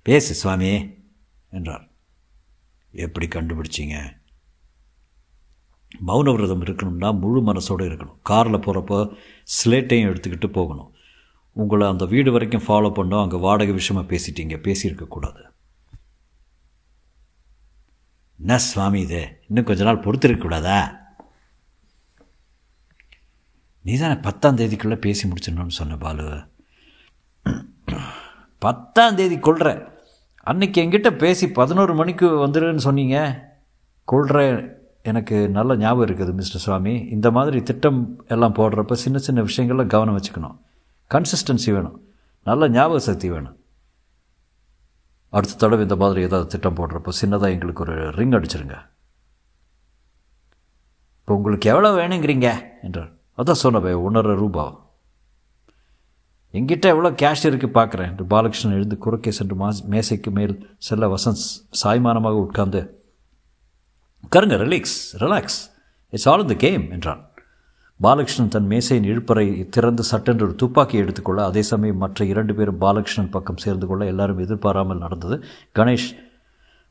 [0.02, 0.72] பேசு சுவாமி
[1.50, 1.86] என்றார்.
[2.94, 3.98] எப்படி கண்டுபிடிச்சிங்க?
[6.08, 8.20] மௌன விரதம் இருக்கணும்னா முழு மனசோடு இருக்கணும்.
[8.22, 9.18] காரில் போகிறப்போ
[9.58, 10.94] ஸ்லேட்டையும் எடுத்துக்கிட்டு போகணும்.
[11.52, 13.22] உங்களை அந்த வீடு வரைக்கும் ஃபாலோ பண்ணோம்.
[13.22, 14.58] அங்கே வாடகை விஷயமாக பேசிட்டீங்க.
[14.68, 15.42] பேசியிருக்கக்கூடாது
[18.40, 19.44] என்ன சுவாமி இது?
[19.48, 20.78] இன்னும் கொஞ்ச நாள் பொறுத்திருக்கக்கூடாதா
[23.84, 26.44] நீ தானே பத்தாம் தேதிக்குள்ளே பேசி முடிச்சிடணும்னு சொன்ன பாலு.
[28.58, 30.00] பத்தாம் தேதி கொள்கிற
[30.44, 33.18] அன்னைக்கு என்கிட்ட பேசி பதினோரு மணிக்கு வந்துடுன்னு சொன்னீங்க.
[34.04, 34.40] கொள்கிற
[35.04, 36.94] எனக்கு நல்ல ஞாபகம் இருக்குது மிஸ்டர் சுவாமி.
[37.00, 40.58] இந்த மாதிரி திட்டம் எல்லாம் போடுறப்ப சின்ன சின்ன விஷயங்களில் கவனம் வச்சுக்கணும்.
[41.10, 42.08] கன்சிஸ்டன்சி வேணும்.
[42.44, 43.58] நல்ல ஞாபக சக்தி வேணும்.
[45.30, 48.76] அடுத்த தடவை இந்த மாதிரி ஏதாவது திட்டம் போடுறப்போ சின்னதாக எங்களுக்கு ஒரு ரிங் அடிச்சிருங்க.
[51.20, 52.62] இப்போ உங்களுக்கு எவ்வளோ வேணுங்கிறீங்க?
[52.84, 53.20] என்றார்.
[53.42, 54.66] அதான் சொன்னவே ஒன்றரை ரூபா
[56.54, 60.56] எங்கிட்ட எவ்வளோ கேஷ் இருக்குது பார்க்குறேன் என்று பாலகிருஷ்ணன் எழுந்து குறுக்கே சென்று மா மேசைக்கு மேல்
[60.88, 61.44] செல்ல வசந்த்
[61.82, 62.82] சாய்மானமாக உட்கார்ந்து
[64.26, 65.60] உட்காருங்க relax relax
[66.14, 67.22] it's all the game என்றான்.
[68.00, 73.34] பாலகிருஷ்ணன் தன் மேசையின் இழுப்பறை திறந்து சட்டென்று ஒரு துப்பாக்கி எடுத்துக்கொள்ள அதே சமயம் மற்ற இரண்டு பேரும் பாலகிருஷ்ணன்
[73.36, 75.36] பக்கம் சேர்ந்து கொள்ள எல்லாரும் எதிர்பாராமல் நடந்தது.
[75.80, 76.10] கணேஷ்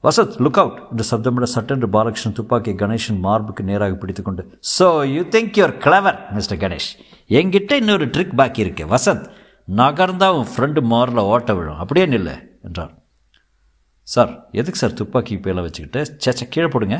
[0.04, 4.42] வசத் லுக் அவுட் என்று சப்தமிட சட்டென்று பாலகிருஷ்ணன் துப்பாக்கி கணேஷின் மார்புக்கு நேராக பிடித்துக்கொண்டு
[4.76, 6.88] so you think you're clever mister Ganesh
[7.38, 8.84] என்கிட்ட இன்னொரு ட்ரிக் பாக்கி இருக்கு.
[8.94, 9.26] வசந்த்
[9.68, 11.80] நகர்ந்தா உன் ஃப்ரெண்டு மாரில் ஓட்ட விழும்.
[11.82, 12.30] அப்படியே நில்ல
[12.68, 12.94] என்றார்
[14.08, 16.00] சார் எதுக்கு சார் துப்பாக்கி பேல வச்சுக்கிட்டு?
[16.22, 16.96] சேச்ச கீழே போடுங்க.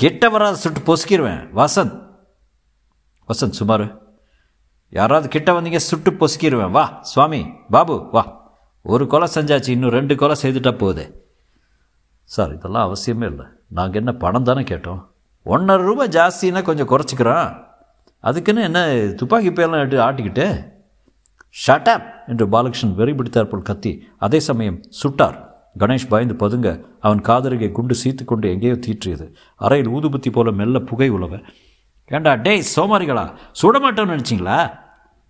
[0.00, 1.94] கிட்ட வராத சுட்டு பொசுக்கிடுவேன் வசந்த்.
[3.28, 3.86] வசந்த் சுமார்.
[4.92, 7.42] யாராவது கிட்ட வந்தீங்க சுட்டு பொசுக்கிடுவேன் வா சுவாமி
[7.76, 8.24] பாபு வா.
[8.84, 11.06] ஒரு கொலை செஞ்சாச்சு இன்னும் ரெண்டு கொலை செய்துட்டா போகுது.
[12.34, 13.46] சார் இதெல்லாம் அவசியமே இல்லை.
[13.68, 15.02] நாங்கள் என்ன பணம் தானே கேட்டோம்.
[15.42, 17.48] ஒன்றரை ரூபாய் ஜாஸ்தின்னா கொஞ்சம் குறைச்சிக்கிறோம்
[18.20, 18.80] அதுக்குன்னு என்ன
[19.16, 20.46] துப்பாக்கி பேரெலாம் எடுத்து ஆட்டிக்கிட்டு
[21.66, 23.92] ஷட்டப் என்று பாலகிருஷ்ணன் வெறி பிடித்தாற்போல் கத்தி.
[24.18, 25.38] அதே சமயம் சுட்டார்.
[25.78, 29.26] கணேஷ் பயந்து பதுங்க அவன் காதருகே குண்டு சீத்து கொண்டு எங்கேயோ தீற்றியது.
[29.56, 31.40] அறையில் ஊதுபத்தி போல மெல்ல புகை உழவ
[32.06, 33.24] ஏண்டா டேய் சோமாரிகளா
[33.62, 34.58] சுடமாட்டோன்னு நினச்சிங்களா?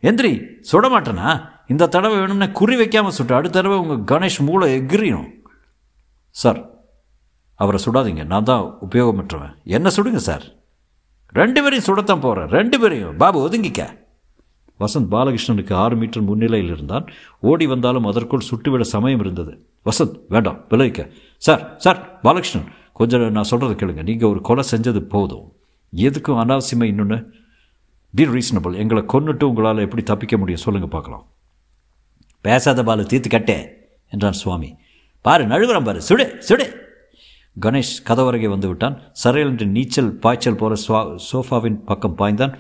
[0.03, 0.33] எந்திரி
[0.73, 1.29] சுடமாட்டேனா?
[1.67, 5.29] இந்த தடவை வேணும்னா குறி வைக்காமல் சுட்டு அடுத்த தடவை உங்கள் கணேஷ் மூளை எகிரியும்
[6.31, 6.61] சார்
[7.57, 8.27] அவரை சுடாதீங்க.
[8.27, 9.55] நான் தான் உபயோகமற்றவன்.
[9.65, 10.45] என்ன சுடுங்க சார்.
[11.29, 13.17] ரெண்டு பேரையும் சுடத்தான் போகிறேன் ரெண்டு பேரையும்.
[13.17, 14.05] பாபு ஒதுங்கிக்க.
[14.81, 17.07] வசந்த் பாலகிருஷ்ணனுக்கு ஆறு மீட்டர் முன்னிலையில் இருந்தான்.
[17.41, 19.67] ஓடி வந்தாலும் அதற்குள் சுட்டுவிட சமயம் இருந்தது.
[19.85, 20.65] வசந்த் வேண்டாம்.
[20.69, 22.69] விளைவிக்க சார் சார் பாலகிருஷ்ணன்.
[22.93, 24.03] கொஞ்சம் நான் சொல்கிறத கேளுங்க.
[24.03, 25.53] நீங்கள் ஒரு கொலை செஞ்சது போதும்.
[25.97, 27.35] எதுக்கும் அனாவசியமாக இன்னொன்று
[28.15, 30.61] பி ரீசனபிள் எங்களை கொன்னுட்டு உங்களால் எப்படி தப்பிக்க முடியும்?
[30.61, 31.27] சொல்லுங்கள் பார்க்கலாம்.
[32.41, 33.69] பேசாத பாலு தீர்த்து கட்டே
[34.11, 34.77] என்றான் சுவாமி.
[35.21, 36.03] பாரு நழுவுறம் பாரு.
[36.03, 36.86] சுடு சுடு.
[37.57, 42.55] கணேஷ் கதவருகே வந்து விட்டான் சரையல் என்று நீச்சல் பாய்ச்சல் போல சுவா சோஃபாவின் பக்கம் பாய்ந்தான்.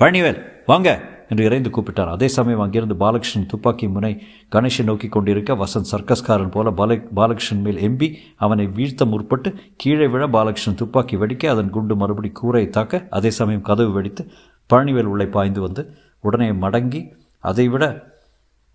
[0.00, 0.88] பழனிவேல் வாங்க
[1.30, 2.10] என்று இறைந்து கூப்பிட்டார்.
[2.14, 4.10] அதே சமயம் அங்கிருந்து பாலகிருஷ்ணன் துப்பாக்கி முனை
[4.54, 10.26] கணேஷை நோக்கி கொண்டிருக்க வசந்த் சர்க்கஸ்காரன் போல பால பாலகிருஷ்ணன் மேல் எம்பி அவனை வீழ்த்த முற்பட்டு கீழே விழ
[10.26, 14.24] பாலகிருஷ்ணன் துப்பாக்கி வெடிக்க அதன் குண்டு மறுபடி கூரை தாக்க அதே சமயம் கதவு வெடித்து
[14.70, 15.84] பழனிவேல் உள்ளே பாய்ந்து வந்து
[16.24, 17.00] உடனே மடங்கி
[17.44, 17.84] அதைவிட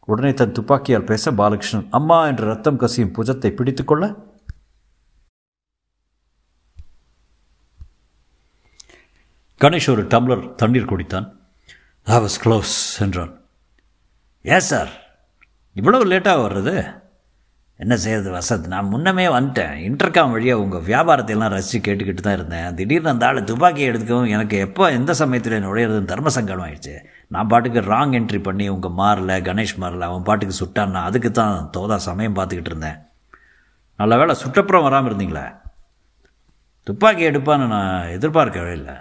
[0.08, 4.06] உடனே தன் துப்பாக்கியால் பேச பாலகிருஷ்ணன் அம்மா என்று ரத்தம் கசியும் புஜத்தை பிடித்துக்கொள்ள
[9.64, 11.26] கணேஷ் ஒரு டம்ளர் தண்ணீர் குடித்தான்.
[12.04, 13.42] ஐ வாஸ் க்ளோஸ் என்றான்.
[14.42, 14.92] ஏன் சார்
[15.74, 16.98] இவ்வளவு லேட்டாக வர்றது?
[17.76, 19.74] என்ன செய்யறது வசத் நான் முன்னமே வந்துட்டேன்.
[19.88, 22.76] இன்டர்காம் வழியாக உங்கள் வியாபாரத்தையெல்லாம் ரசித்து கேட்டுக்கிட்டு தான் இருந்தேன்.
[22.76, 26.96] திடீர்னு அந்த ஆள் துப்பாக்கி எடுத்துக்கவும் எனக்கு எப்போ எந்த சமயத்தில் நுழையிறதுன்னு தர்ம சங்கடம் ஆயிடுச்சு.
[27.28, 31.96] நான் பாட்டுக்கு ராங் என்ட்ரி பண்ணி உங்கள் மாரில் கணேஷ் மாரில் அவன் பாட்டுக்கு சுட்டான்னா அதுக்கு தான் தோதா
[31.96, 32.98] சமயம் பார்த்துக்கிட்டு இருந்தேன்.
[33.96, 35.46] நல்ல வேலை சுற்றப்புறம் வராமல் இருந்தீங்களே?
[36.84, 38.98] துப்பாக்கி எடுப்பான்னு நான் எதிர்பார்க்கவே இல்லை.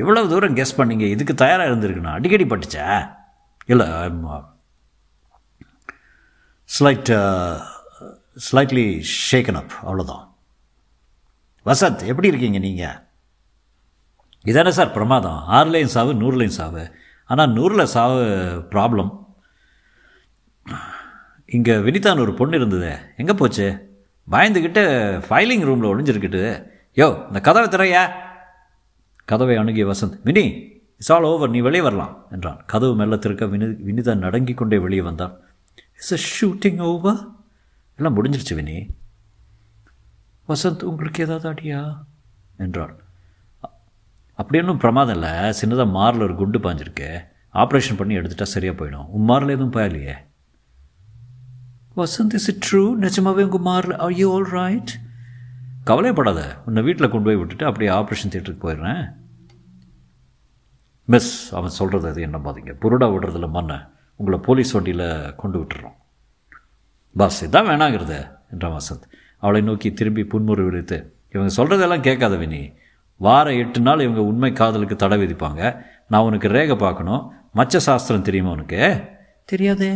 [0.00, 2.86] இவ்வளவு தூரம் கெஸ் பண்ணீங்க இதுக்கு தயாராக இருந்திருக்குண்ணா அடிக்கடி பட்டுச்சா?
[3.72, 3.86] இல்லை
[6.76, 7.10] ஸ்லைட்
[8.46, 8.86] ஸ்லைட்லி
[9.30, 10.24] ஷேக்கன் அப் அவ்வளோதான்
[11.66, 12.98] வசந்த் எப்படி இருக்கீங்க நீங்கள்
[14.50, 15.38] இதானே சார் பிரமாதம்.
[15.56, 16.82] ஆறுலேயும் சாவு நூறுலேயும் சாவு.
[17.30, 18.20] ஆனால் நூறில் சாவு
[18.72, 19.10] ப்ராப்ளம்
[21.56, 22.92] இங்கே வினிதான்னு ஒரு பொண்ணு இருந்தது.
[23.22, 23.66] எங்கே போச்சு?
[24.34, 24.84] பயந்துக்கிட்டு
[25.26, 26.42] ஃபைலிங் ரூமில் ஒழிஞ்சிருக்கிட்டு
[27.00, 28.02] யோ இந்த கதவை திறையா?
[29.26, 30.44] கதவை அணுகிய Vasanth Vini
[30.94, 32.62] it's all over நீ வெளியே வரலாம் என்றான்.
[32.66, 35.36] கதவு மெல்ல திறக்க வினி வினிதா நடங்கி கொண்டே வெளியே வந்தான்
[35.92, 37.26] இட்ஸ் அ ஷூட்டிங் ஓவர்
[37.96, 38.76] எல்லாம் முடிஞ்சிருச்சு வினி.
[40.48, 41.96] வசந்த் உங்களுக்கு ஏதாவது அடியா?
[42.56, 42.94] என்றாள்.
[44.34, 45.30] அப்படி ஒன்றும் பிரமாதம் இல்லை.
[45.30, 47.24] சின்னதாக மாரில் ஒரு குண்டு பாஞ்சிருக்கு.
[47.54, 49.06] ஆப்ரேஷன் பண்ணி எடுத்துட்டா சரியாக போயிடும்.
[49.06, 50.14] உன் மாரில் எதுவும் பாயலையே?
[51.96, 55.00] வசந்த் இஸ் இட் ட்ரூ நிஜமாவே உங்கள் மாரில் ஐ யூ ஆல் ரைட்
[55.86, 56.40] கவலைப்படாத.
[56.66, 59.14] உன்னை வீட்டில் கொண்டு போய் விட்டுட்டு அப்படியே ஆப்ரேஷன் தியேட்டருக்கு போயிடுறேன்.
[61.04, 63.76] மிஸ் அவன் சொல்கிறது அது என்ன பாதிங்க புருடா விடுறதில்ல மண்ணை
[64.16, 65.96] உங்களை போலீஸ் வண்டியில் கொண்டு விட்டுறோம்.
[67.16, 69.12] பாஸ் இதான் வேணாங்கிறது என்றான் வசந்த்.
[69.38, 72.72] அவளை நோக்கி திரும்பி புன்முறை விடுத்து இவங்க சொல்கிறதெல்லாம் கேட்காத வினி.
[73.16, 75.82] வார எட்டு நாள் இவங்க உண்மை காதலுக்கு தடை விதிப்பாங்க.
[76.08, 77.32] நான் உனக்கு ரேகை பார்க்கணும்.
[77.54, 79.00] மச்ச சாஸ்திரம் தெரியுமா உனக்கு?
[79.44, 79.92] தெரியாதே.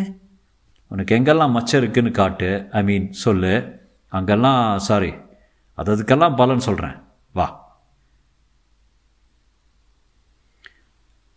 [0.89, 2.67] உனக்கு எங்கெல்லாம் மச்சம் இருக்குன்னு காட்டு.
[2.71, 3.81] ஐ மீன் சொல்லு.
[4.09, 5.13] அங்கெல்லாம் சாரி
[5.81, 6.97] அது அதுக்கெல்லாம் பலன் சொல்கிறேன்
[7.35, 7.47] வா.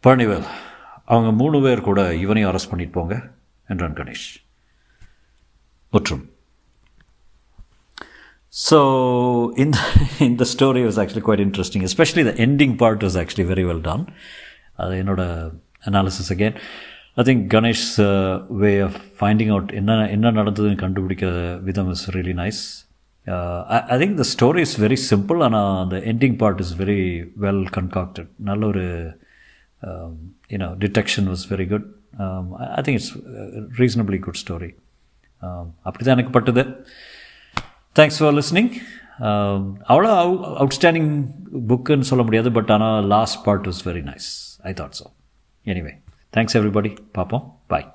[0.03, 0.47] பழனிவேல்
[1.13, 3.15] அவங்க மூணு பேர் கூட இவனையும் அரெஸ்ட் பண்ணிட்டு போங்க
[3.69, 4.27] என்றான் கணேஷ்.
[5.93, 6.23] மற்றும்.
[8.53, 8.79] ஸோ
[9.63, 9.77] இந்த
[10.29, 14.03] இந்த story was actually quite interesting especially the especially part was actually very well done
[14.83, 15.21] அது என்னோட
[15.89, 16.57] analysis again
[17.21, 17.87] I think Ganesh
[18.61, 21.31] way of finding out என்ன என்ன நடந்ததுன்னு கண்டுபிடிக்கிற
[21.69, 22.61] விதம் is really nice
[23.91, 26.99] I think the story is very simple ஆனால் அந்த ending part is very
[27.39, 28.86] well concocted நல்ல ஒரு
[30.49, 31.88] you know detection was very good
[32.78, 33.13] I think it's
[33.84, 34.71] reasonably good story
[35.84, 36.65] அப்படி தான் எனக்கு பட்டுது
[37.95, 38.71] தேங்க்ஸ் ஃபார் லிஸ்னிங்
[39.89, 41.11] அவ்வளோ அவு outstanding
[41.67, 44.30] புக்குன்னு சொல்ல முடியாது பட் ஆனால் last part was very nice
[44.63, 45.07] I thought so
[45.65, 45.93] anyway
[46.34, 47.88] thanks everybody பார்ப்போம் பாய்